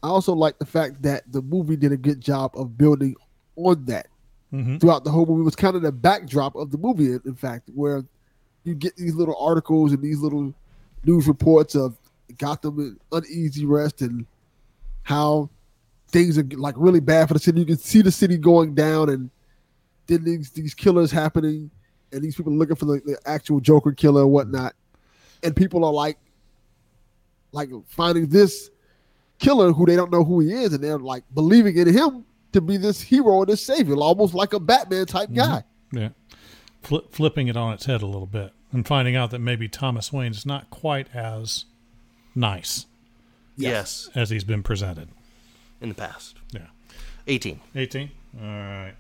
[0.03, 3.17] I also like the fact that the movie did a good job of building
[3.57, 4.09] on that
[4.53, 4.81] Mhm.
[4.81, 5.41] throughout the whole movie.
[5.41, 8.05] It was kind of the backdrop of the movie, in in fact, where
[8.65, 10.55] you get these little articles and these little
[11.05, 11.97] news reports of
[12.39, 14.27] Gotham and uneasy rest and
[15.03, 15.51] how
[16.09, 17.61] things are like really bad for the city.
[17.61, 19.31] You can see the city going down and
[20.07, 21.71] then these, these killers happening
[22.13, 24.75] and these people looking for the, the actual Joker killer and whatnot.
[25.43, 26.19] And people are like,
[27.53, 28.71] like finding this
[29.39, 32.61] killer who they don't know who he is, and they're like believing in him to
[32.61, 35.37] be this hero and this savior, almost like a Batman type mm-hmm.
[35.37, 35.65] guy.
[35.93, 36.09] Yeah.
[36.83, 40.13] Fli flipping it on its head a little bit and finding out that maybe Thomas
[40.13, 41.67] Wayne is not quite as
[42.35, 42.87] nice
[43.57, 44.09] Yes.
[44.15, 45.09] as he's been presented.
[45.81, 46.37] In the past.
[46.53, 46.67] Yeah.
[47.27, 47.61] 18.
[47.75, 48.11] 18
[48.41, 48.95] all right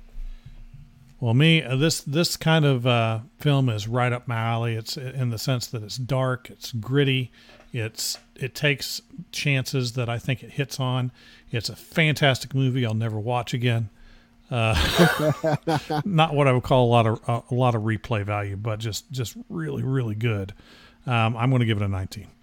[1.20, 4.96] well me uh, this this kind of uh, film is right up my alley it's
[4.96, 7.30] in the sense that it's dark it's gritty
[7.72, 9.00] it's it takes
[9.32, 11.10] chances that i think it hits on
[11.50, 13.88] it's a fantastic movie i'll never watch again
[14.50, 14.74] uh,
[16.04, 18.78] not what i would call a lot of uh, a lot of replay value but
[18.78, 20.52] just just really really good
[21.06, 22.33] um, i'm going to give it a 19 I think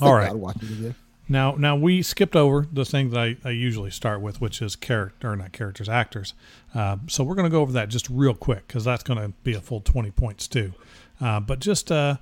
[0.00, 0.34] All right.
[0.34, 0.94] Watch it again.
[1.28, 4.76] now, now we skipped over the thing that I, I usually start with, which is
[4.76, 6.34] character, or not characters, actors.
[6.74, 9.28] Uh, so we're going to go over that just real quick because that's going to
[9.42, 10.72] be a full twenty points too.
[11.20, 12.16] Uh, but just, uh,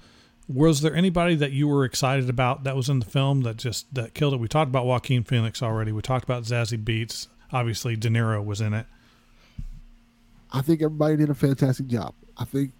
[0.48, 3.92] was there anybody that you were excited about that was in the film that just
[3.94, 4.40] that killed it?
[4.40, 5.92] We talked about Joaquin Phoenix already.
[5.92, 7.28] We talked about Zazie Beetz.
[7.52, 8.86] Obviously, De Niro was in it.
[10.52, 12.14] I think everybody did a fantastic job.
[12.36, 12.72] I think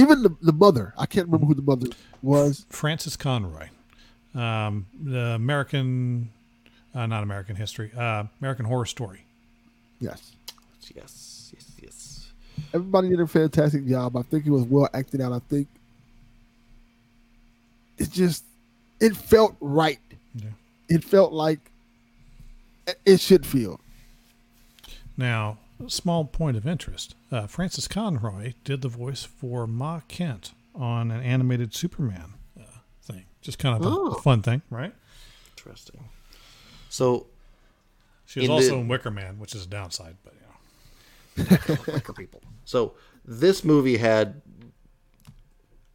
[0.00, 1.88] even the, the mother, I can't remember who the mother
[2.22, 2.66] was.
[2.70, 3.68] Frances Conroy,
[4.34, 6.30] um, the American,
[6.94, 9.24] uh, not American History, uh, American Horror Story.
[10.00, 10.32] Yes.
[10.94, 11.52] Yes.
[11.54, 11.72] Yes.
[11.82, 12.28] Yes.
[12.74, 14.16] Everybody did a fantastic job.
[14.16, 15.32] I think it was well acted out.
[15.32, 15.68] I think
[17.98, 18.44] it just
[19.00, 20.00] it felt right.
[20.34, 20.48] Yeah.
[20.88, 21.60] It felt like
[23.04, 23.80] it should feel.
[25.16, 27.14] Now, small point of interest.
[27.32, 32.64] Uh, Frances Conroy did the voice for Ma Kent on an animated Superman uh,
[33.02, 33.24] thing.
[33.40, 34.06] Just kind of a, Oh.
[34.12, 34.92] a fun thing, right?
[35.56, 36.04] Interesting.
[36.88, 37.26] So,
[38.26, 41.56] She was In also the- in Wicker Man, which is a downside, but you know.
[41.76, 42.42] quicker people.
[42.64, 44.42] So, this movie had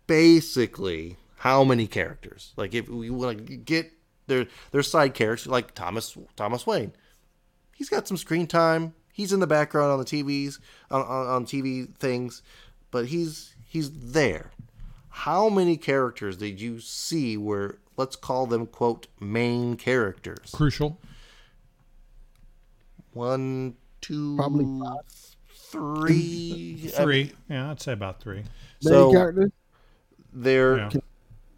[0.07, 2.53] basically how many characters?
[2.55, 3.91] Like, if we want to get
[4.27, 6.91] their their side characters, like Thomas Thomas Wayne,
[7.75, 8.93] he's got some screen time.
[9.15, 10.59] He's in the background on the TVs
[10.91, 12.41] on, on, on TV things,
[12.91, 14.51] but he's he's there.
[15.07, 20.51] How many characters did you see where let's call them quote main characters?
[20.51, 20.99] Crucial.
[23.13, 24.95] One, two, Probably five.
[25.71, 27.31] three, Three.
[27.49, 28.37] Yeah, I'd say about three.
[28.39, 28.45] Main
[28.81, 29.49] So character,
[30.33, 30.89] they're Yeah.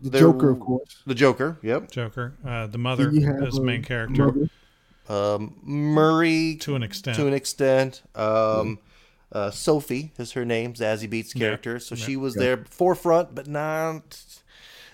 [0.02, 1.02] the there- Joker, of course.
[1.08, 1.58] the Joker.
[1.64, 1.90] Yep.
[1.92, 2.34] Joker.
[2.46, 4.50] Uh, the mother Then you have, is main character Mother.
[5.10, 7.16] Um, Murray to an extent.
[7.18, 8.02] to an extent.
[8.16, 8.80] Um,
[9.32, 11.40] uh, Sophie is her name, Zazie Beetz Yeah.
[11.48, 11.80] character.
[11.80, 12.06] So Yeah.
[12.06, 14.24] she was there forefront, but not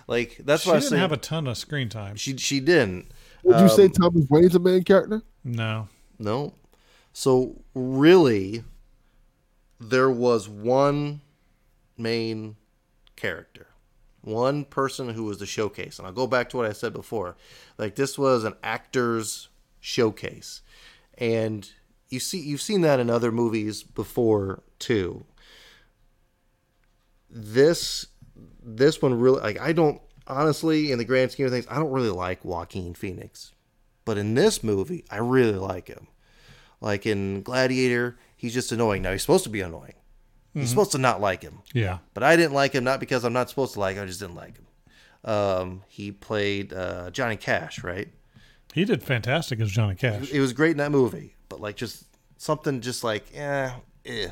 [0.08, 0.98] like that's why she what I didn't say.
[0.98, 2.16] have a ton of screen time.
[2.16, 3.12] she she didn't.
[3.44, 5.22] Would you say um, Thomas Wayne's a main character?
[5.44, 5.88] no.
[6.20, 6.54] No.
[7.12, 8.64] So really,
[9.80, 11.22] there was one
[11.98, 12.56] main
[13.16, 13.68] character,
[14.22, 17.36] one person who was the showcase, and I'll go back to what I said before.
[17.78, 19.50] Like this was an actor's
[19.84, 20.62] showcase,
[21.18, 21.70] and
[22.10, 25.26] you see you've seen that in other movies before too.
[27.30, 28.08] This
[28.64, 31.92] this one really like I don't honestly in the grand scheme of things I don't
[31.92, 33.52] really like Joaquin Phoenix,
[34.06, 36.08] but in this movie I really like him.
[36.80, 39.02] Like in Gladiator, he's just annoying.
[39.02, 39.96] Now he's supposed to be annoying,
[40.54, 41.60] You're supposed to not like him.
[41.74, 42.00] Yeah.
[42.14, 44.04] But I didn't like him not because I'm not supposed to like him.
[44.04, 44.68] I just didn't like him.
[45.26, 48.10] Um, he played uh, Johnny Cash, right?
[48.74, 50.32] He did fantastic as Johnny Cash.
[50.32, 52.06] It was great in that movie, but like just
[52.38, 53.72] something just like eh,
[54.06, 54.30] eh.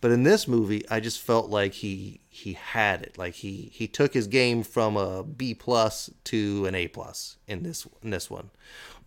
[0.00, 3.16] But in this movie, I just felt like he he had it.
[3.16, 7.62] Like he he took his game from a B plus to an A plus in
[7.62, 8.50] this in this one.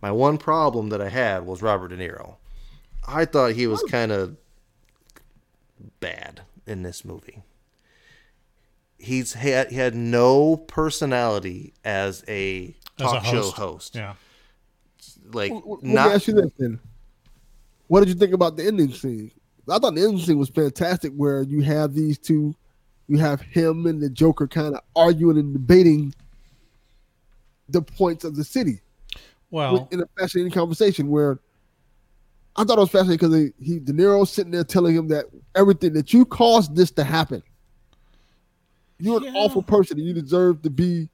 [0.00, 2.36] My one problem that I had was Robert De Niro.
[3.06, 4.36] I thought he was kind of
[6.00, 7.42] bad in this movie.
[8.98, 13.56] He's had he had no personality as a As talk a show host.
[13.56, 13.94] host.
[13.94, 14.14] Yeah.
[15.32, 16.80] Like Let not me ask you this then.
[17.88, 19.30] What did you think about the ending scene?
[19.68, 22.54] I thought the ending scene was fantastic where you have these two,
[23.08, 26.14] you have him and the Joker kind of arguing and debating
[27.68, 28.80] the points of the city
[29.50, 31.38] Well, in a fascinating conversation where
[32.56, 35.26] I thought it was fascinating because he, he De Niro sitting there telling him that
[35.54, 37.42] everything that you caused this to happen.
[38.98, 39.28] You're Yeah.
[39.30, 41.08] an awful person and you deserve to be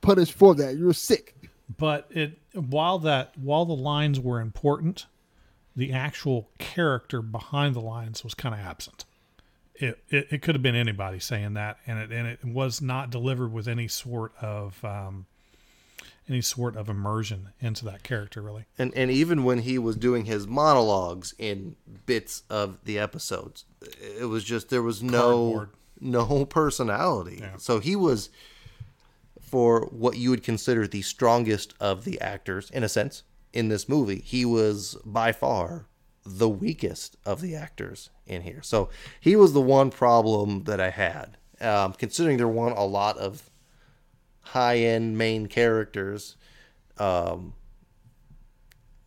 [0.00, 0.76] punished for that.
[0.76, 1.36] You're sick.
[1.78, 5.06] But it while that while the lines were important,
[5.76, 9.04] the actual character behind the lines was kind of absent.
[9.74, 13.10] It, it it could have been anybody saying that, and it and it was not
[13.10, 15.26] delivered with any sort of um,
[16.28, 18.42] any sort of immersion into that character.
[18.42, 23.64] Really, and and even when he was doing his monologues in bits of the episodes,
[24.00, 25.70] it was just there was no Cardboard.
[26.00, 27.38] no personality.
[27.40, 27.56] Yeah.
[27.56, 28.28] So he was
[29.50, 33.88] for what you would consider the strongest of the actors in a sense in this
[33.88, 34.20] movie.
[34.24, 35.86] He was by far
[36.24, 38.62] the weakest of the actors in here.
[38.62, 38.90] So
[39.20, 41.36] he was the one problem that I had.
[41.60, 43.50] Um, considering there weren't a lot of
[44.40, 46.36] high end main characters,
[46.98, 47.54] um,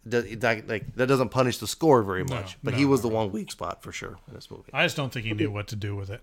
[0.06, 2.58] that, like that doesn't punish the score very much.
[2.62, 4.70] but no, he was the one weak spot for sure in this movie.
[4.74, 6.22] I just don't think he knew what to do with it.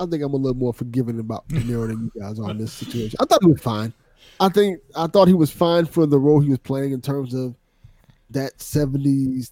[0.00, 2.58] I think I'm a little more forgiving about De Niro than you guys are in
[2.58, 3.16] this situation.
[3.20, 3.92] I thought he was fine.
[4.40, 7.34] I think I thought he was fine for the role he was playing in terms
[7.34, 7.54] of
[8.30, 9.50] that '70s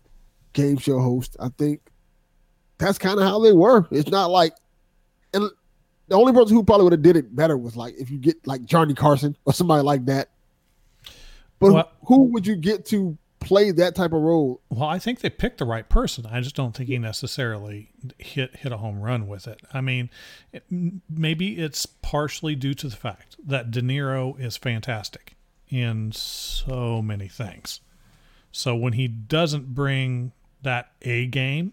[0.53, 1.37] game show host.
[1.41, 1.81] I think
[2.79, 3.87] that's kind of how they were.
[3.91, 4.53] It's not like,
[5.35, 5.51] and
[6.09, 8.47] the only person who probably would have did it better was like if you get
[8.47, 10.29] like Johnny Carson or somebody like that.
[11.59, 13.17] But Well- who would you get to
[13.47, 14.61] play that type of role?
[14.69, 16.27] Well, I think they picked the right person.
[16.27, 19.61] I just don't think he necessarily hit hit a home run with it.
[19.73, 20.11] I mean,
[20.53, 20.65] it,
[21.09, 25.37] maybe it's partially due to the fact that De Niro is fantastic
[25.69, 27.81] in so many things.
[28.53, 30.33] So when he doesn't bring
[30.63, 31.73] that A game,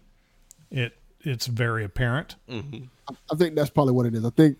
[0.70, 2.36] it it's very apparent.
[2.48, 2.84] Mm-hmm.
[3.30, 4.24] I think that's probably what it is.
[4.24, 4.58] I think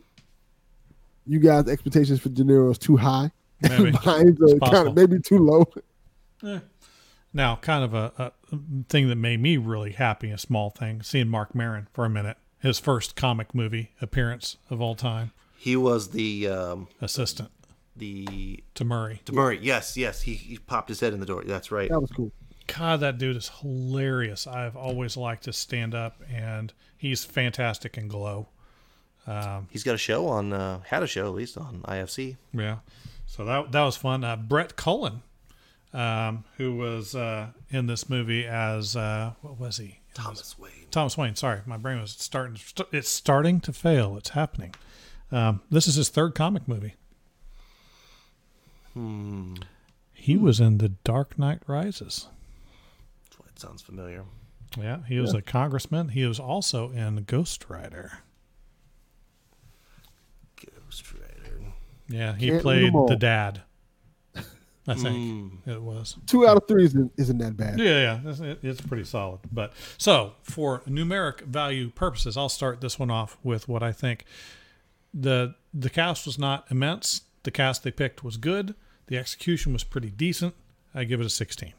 [1.27, 3.31] you guys' expectations for De Niro is too high.
[3.61, 3.93] Maybe.
[4.05, 5.65] Mine's are kind of maybe too low.
[6.45, 6.59] Eh.
[7.35, 8.57] Now, kind of a, a
[8.89, 12.37] thing that made me really happy, a small thing, seeing Marc Maron for a minute,
[12.61, 17.51] his first comic movie appearance of all time, He was the um, assistant
[17.97, 19.21] the to Murray.
[19.25, 19.59] to Murray.
[19.61, 20.23] Yes, yes.
[20.23, 21.43] He, he popped his head in the door.
[21.45, 21.89] That's right.
[21.91, 22.33] That was cool.
[22.67, 24.47] God, that dude is hilarious.
[24.47, 28.49] I've always liked his stand up, and he's fantastic in Glow.
[29.71, 32.37] He's got a show on uh, had a show at least on IFC.
[32.53, 32.79] Yeah.
[33.27, 34.23] So that that was fun.
[34.25, 35.23] Uh, Brett Cullen,
[35.95, 40.01] um, who was uh, in this movie as uh, what was he?
[40.13, 40.73] Thomas Wayne.
[40.91, 41.35] Thomas Wayne.
[41.37, 42.57] Sorry, my brain was starting.
[42.57, 44.17] st- It's starting to fail.
[44.17, 44.75] It's happening.
[45.33, 46.95] Um, this is his third comic movie.
[48.93, 49.55] Hmm.
[50.13, 52.29] He was in The Dark Knight Rises.
[53.25, 54.25] That's why it sounds familiar.
[54.79, 56.11] Yeah, he was a congressman.
[56.11, 58.19] He was also in Ghost Rider.
[60.57, 61.61] Ghost Rider.
[62.09, 63.07] Yeah, he Can't played win 'em all.
[63.09, 63.63] the dad.
[64.87, 66.17] I think it was.
[66.27, 67.79] Two out of three isn't, isn't that bad.
[67.79, 69.41] Yeah, yeah, it's, it's pretty solid.
[69.51, 74.25] But so for numeric value purposes, I'll start this one off with what I think.
[75.15, 77.23] the The cast was not immense.
[77.45, 78.75] The cast they picked was good.
[79.07, 80.55] The execution was pretty decent.
[80.95, 81.73] I give it a sixteen.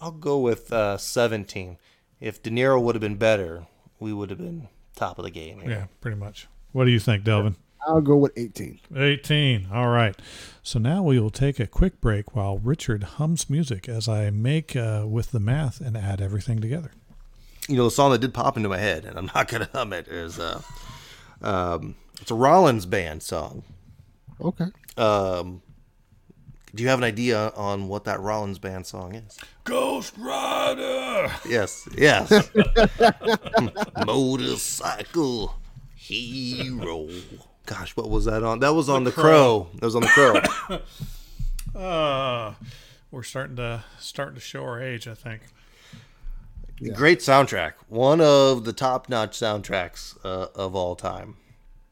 [0.00, 1.76] I'll go with uh, 17.
[2.20, 3.66] If De Niro would have been better,
[3.98, 5.60] we would have been top of the game.
[5.60, 5.70] Here.
[5.70, 6.48] Yeah, pretty much.
[6.72, 7.56] What do you think, Delvin?
[7.86, 8.80] I'll go with 18.
[8.94, 9.68] 18.
[9.72, 10.14] All right.
[10.62, 14.76] So now we will take a quick break while Richard hums music as I make
[14.76, 16.92] uh, with the math and add everything together.
[17.68, 19.70] You know, the song that did pop into my head, and I'm not going to
[19.72, 20.60] hum it, is uh,
[21.40, 23.62] um, it's a Rollins band song.
[24.40, 24.66] Okay.
[24.96, 25.62] Um,
[26.74, 29.38] do you have an idea on what that Rollins band song is?
[29.64, 31.32] Ghost Rider.
[31.48, 32.50] Yes, yes.
[34.06, 35.54] Motorcycle
[35.96, 37.08] hero.
[37.66, 38.60] Gosh, what was that on?
[38.60, 39.68] That was on the, crow.
[39.74, 40.78] That was on the crow.
[41.74, 42.54] Uh,
[43.12, 45.42] we're starting to starting to show our age, I think.
[46.94, 47.74] Great soundtrack.
[47.88, 51.36] One of the top-notch soundtracks uh, of all time.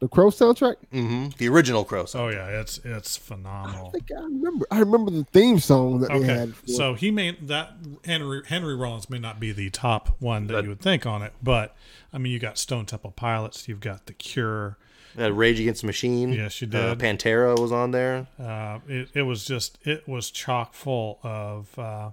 [0.00, 0.76] The Crow soundtrack.
[0.90, 2.22] hmm The original Crow song.
[2.22, 3.88] Oh yeah, it's it's phenomenal.
[3.88, 4.66] I think I remember.
[4.70, 6.54] I remember the theme song that they had.
[6.54, 7.72] For, so he may that
[8.04, 11.22] Henry Henry Rollins may not be the top one that That- you would think on
[11.22, 11.76] it, but
[12.12, 14.76] I mean you got Stone Temple Pilots, you've got The Cure.
[15.18, 16.32] Uh, Rage Against the Machine.
[16.32, 16.98] Yes, you Uh, did.
[16.98, 18.26] Pantera was on there.
[18.38, 22.10] Uh, it, it was just it was chock full of uh,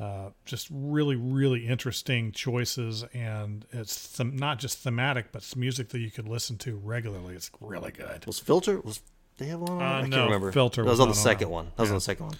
[0.00, 5.88] uh, just really really interesting choices, and it's them, not just thematic, but it's music
[5.90, 7.34] that you could listen to regularly.
[7.34, 8.26] It's really good.
[8.26, 8.80] Was Filter?
[8.80, 9.00] Was
[9.38, 9.72] they have one?
[9.72, 9.88] on Uh, there?
[9.96, 10.52] I can't no, remember.
[10.52, 11.66] Filter That was was on the not on second one.
[11.76, 12.36] That was on the second one.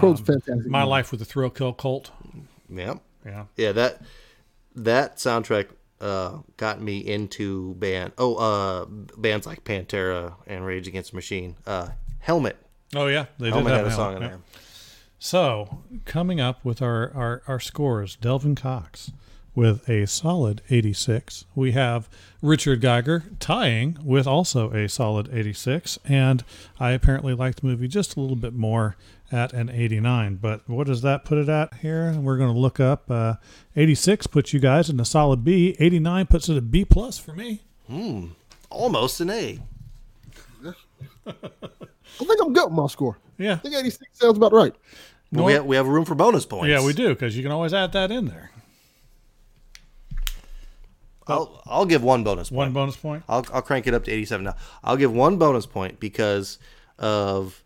[0.00, 0.66] Crow's fantastic.
[0.66, 0.82] My.
[0.82, 2.10] Life with the Thrill Kill Cult.
[2.68, 2.94] Yeah.
[3.24, 4.02] Yeah, Yeah, that
[4.74, 5.68] that soundtrack
[6.00, 8.12] uh, got me into band.
[8.18, 11.56] Oh, uh, bands like Pantera and Rage Against the Machine.
[11.66, 11.88] Uh,
[12.20, 12.56] Helmet.
[12.94, 14.28] oh yeah, they did Helmet have had a a song in yeah.
[14.28, 14.38] there.
[15.20, 19.10] So, coming up with our, our, our scores, Delvin Cox
[19.58, 21.44] with a solid 86.
[21.56, 22.08] We have
[22.40, 25.98] Richard Geiger tying with also a solid 86.
[26.04, 26.44] And
[26.78, 28.96] I apparently liked the movie just a little bit more
[29.30, 30.36] at an 89.
[30.36, 32.12] But what does that put it at here?
[32.12, 33.10] We're going to look up.
[33.10, 33.34] Uh,
[33.76, 35.76] 86 puts you guys in a solid B.
[35.78, 37.62] 89 puts it a B plus for me.
[37.86, 38.28] Hmm,
[38.70, 39.58] almost an A.
[41.26, 43.18] I think I'm good with my score.
[43.36, 43.54] Yeah.
[43.54, 44.74] I think 86 sounds about right.
[45.30, 46.68] But we, have, we have room for bonus points.
[46.68, 48.50] Yeah, we do, because you can always add that in there.
[51.26, 52.56] I'll, I'll give one bonus point.
[52.56, 53.22] One bonus point.
[53.28, 54.56] I'll, I'll crank it up to 87 now.
[54.82, 56.58] I'll give one bonus point because
[56.98, 57.62] of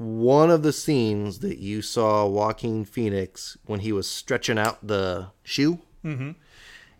[0.00, 5.26] one of the scenes that you saw Joaquin Phoenix when he was stretching out the
[5.42, 5.80] shoe.
[6.02, 6.30] Mm-hmm.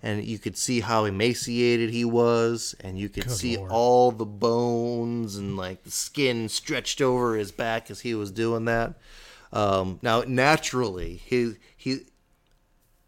[0.02, 3.70] And you could see how emaciated he was, and you could see Lord.
[3.70, 8.66] all the bones and like the skin stretched over his back as he was doing
[8.66, 8.94] that.
[9.50, 12.00] Um, now, naturally, his he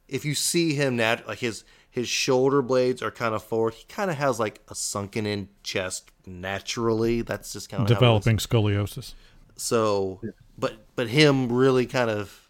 [0.08, 3.74] if you see him nat like his his shoulder blades are kind of forward.
[3.74, 7.22] He kind of has like a sunken in chest naturally.
[7.22, 9.14] That's just kind of Developing scoliosis.
[9.62, 10.20] So,
[10.58, 12.48] but but him really kind of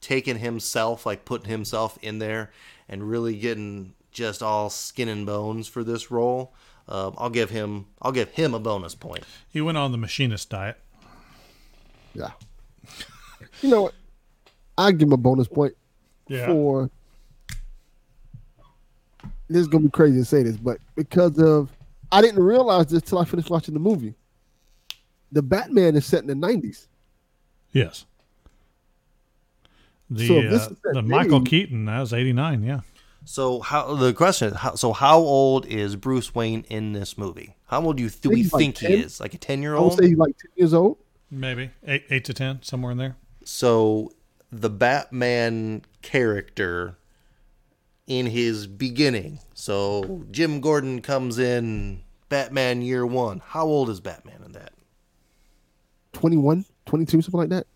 [0.00, 2.52] taking himself, like putting himself in there,
[2.88, 6.54] and really getting just all skin and bones for this role.
[6.88, 9.24] Um, I'll give him I'll give him a bonus point.
[9.48, 10.78] He went on the machinist diet.
[12.14, 12.30] Yeah.
[13.60, 13.94] you know what?
[14.78, 15.74] I give him a bonus point
[16.28, 16.46] Yeah.
[16.46, 16.90] for.
[19.48, 21.70] This is gonna be crazy to say this, but because of
[22.12, 24.14] I didn't realize this till I finished watching the movie.
[25.34, 26.88] The Batman is set in the nineties.
[27.72, 28.06] Yes.
[30.08, 32.62] The So this uh, is that the Michael Keaton that was eighty nine.
[32.62, 32.80] Yeah.
[33.26, 37.56] So how the question is how, so how old is Bruce Wayne in this movie?
[37.66, 39.20] How old do you do we like think he is?
[39.20, 39.98] Like a ten year I would old?
[39.98, 40.98] say he's like ten years old.
[41.30, 43.16] Maybe eight eight to ten somewhere in there.
[43.44, 44.12] So
[44.52, 46.96] the Batman character
[48.06, 49.40] in his beginning.
[49.54, 53.42] So Jim Gordon comes in Batman year 1.
[53.44, 54.73] How old is Batman in that?
[56.14, 57.66] 21, 22, something like that.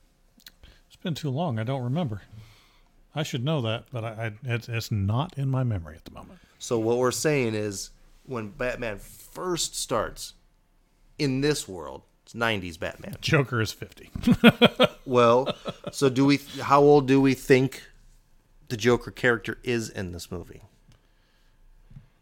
[0.87, 1.59] It's been too long.
[1.59, 2.23] I don't remember.
[3.15, 6.13] I should know that, but I, I it's, it's not in my memory at the
[6.13, 6.39] moment.
[6.59, 7.91] So what we're saying is
[8.25, 10.35] when Batman first starts
[11.19, 13.17] in this world, it's 90s Batman.
[13.21, 14.11] Joker is fifty.
[15.09, 15.57] Well,
[15.91, 17.83] so do we how old do we think
[18.69, 20.61] the Joker character is in this movie?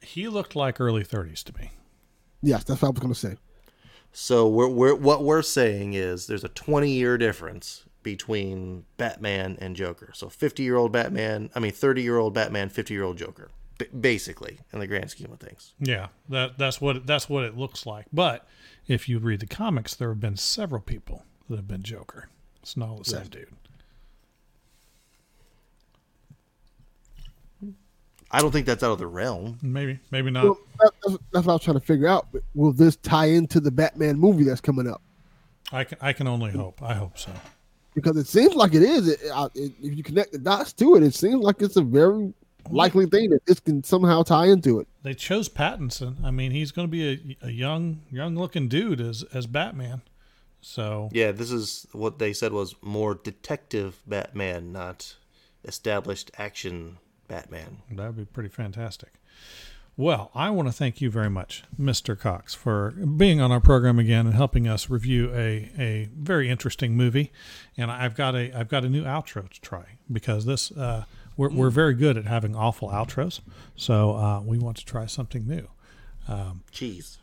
[0.00, 1.72] he looked like early thirties to me.
[2.42, 3.36] Yes, that's what I was gonna say.
[4.18, 9.76] So we're, we're what we're saying is there's a 20 year difference between Batman and
[9.76, 10.10] Joker.
[10.14, 13.50] So 50 year old Batman, I mean 30 year old Batman, 50 year old Joker,
[13.76, 15.74] b- basically in the grand scheme of things.
[15.78, 18.06] Yeah, that that's what it, that's what it looks like.
[18.10, 18.48] But
[18.86, 22.30] if you read the comics, there have been several people that have been Joker.
[22.62, 23.52] It's not all the same dude.
[28.30, 29.58] I don't think that's out of the realm.
[29.62, 30.44] Maybe, maybe not.
[30.44, 32.26] Well, that's, that's what I was trying to figure out.
[32.32, 35.00] But will this tie into the Batman movie that's coming up?
[35.72, 36.82] I can I can only hope.
[36.82, 37.30] I hope so.
[37.94, 39.08] Because it seems like it is.
[39.08, 41.82] It, I- it, if you connect the dots to it, it seems like it's a
[41.82, 42.32] very
[42.70, 44.88] likely thing that this can somehow tie into it.
[45.02, 46.22] They chose Pattinson.
[46.24, 50.02] I mean, he's going to be a, a young young looking dude as as Batman.
[50.60, 55.14] So Yeah, this is what they said was more detective Batman, not
[55.64, 56.98] established action
[57.28, 57.78] Batman.
[57.90, 59.12] That would be pretty fantastic.
[59.98, 62.18] Well, I want to thank you very much, Mr.
[62.18, 66.94] Cox, for being on our program again and helping us review a, a very interesting
[66.94, 67.32] movie.
[67.78, 71.04] And I've got a I've got a new outro to try because this uh,
[71.38, 73.40] we're we're very good at having awful outros,
[73.74, 75.66] so uh, we want to try something new.
[76.28, 77.18] Um, Cheese.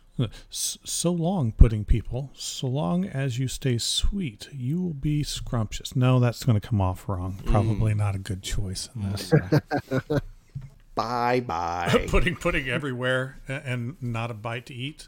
[0.49, 2.31] So long, pudding people.
[2.35, 5.95] So long as you stay sweet, you will be scrumptious.
[5.95, 7.40] No, that's going to come off wrong.
[7.45, 7.98] Probably mm.
[7.98, 9.34] not a good choice in this.
[10.95, 12.06] bye bye.
[12.10, 15.07] putting pudding everywhere and not a bite to eat.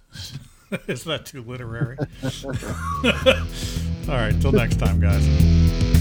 [0.87, 1.97] Is that too literary?
[4.09, 5.94] All right, till next time, guys.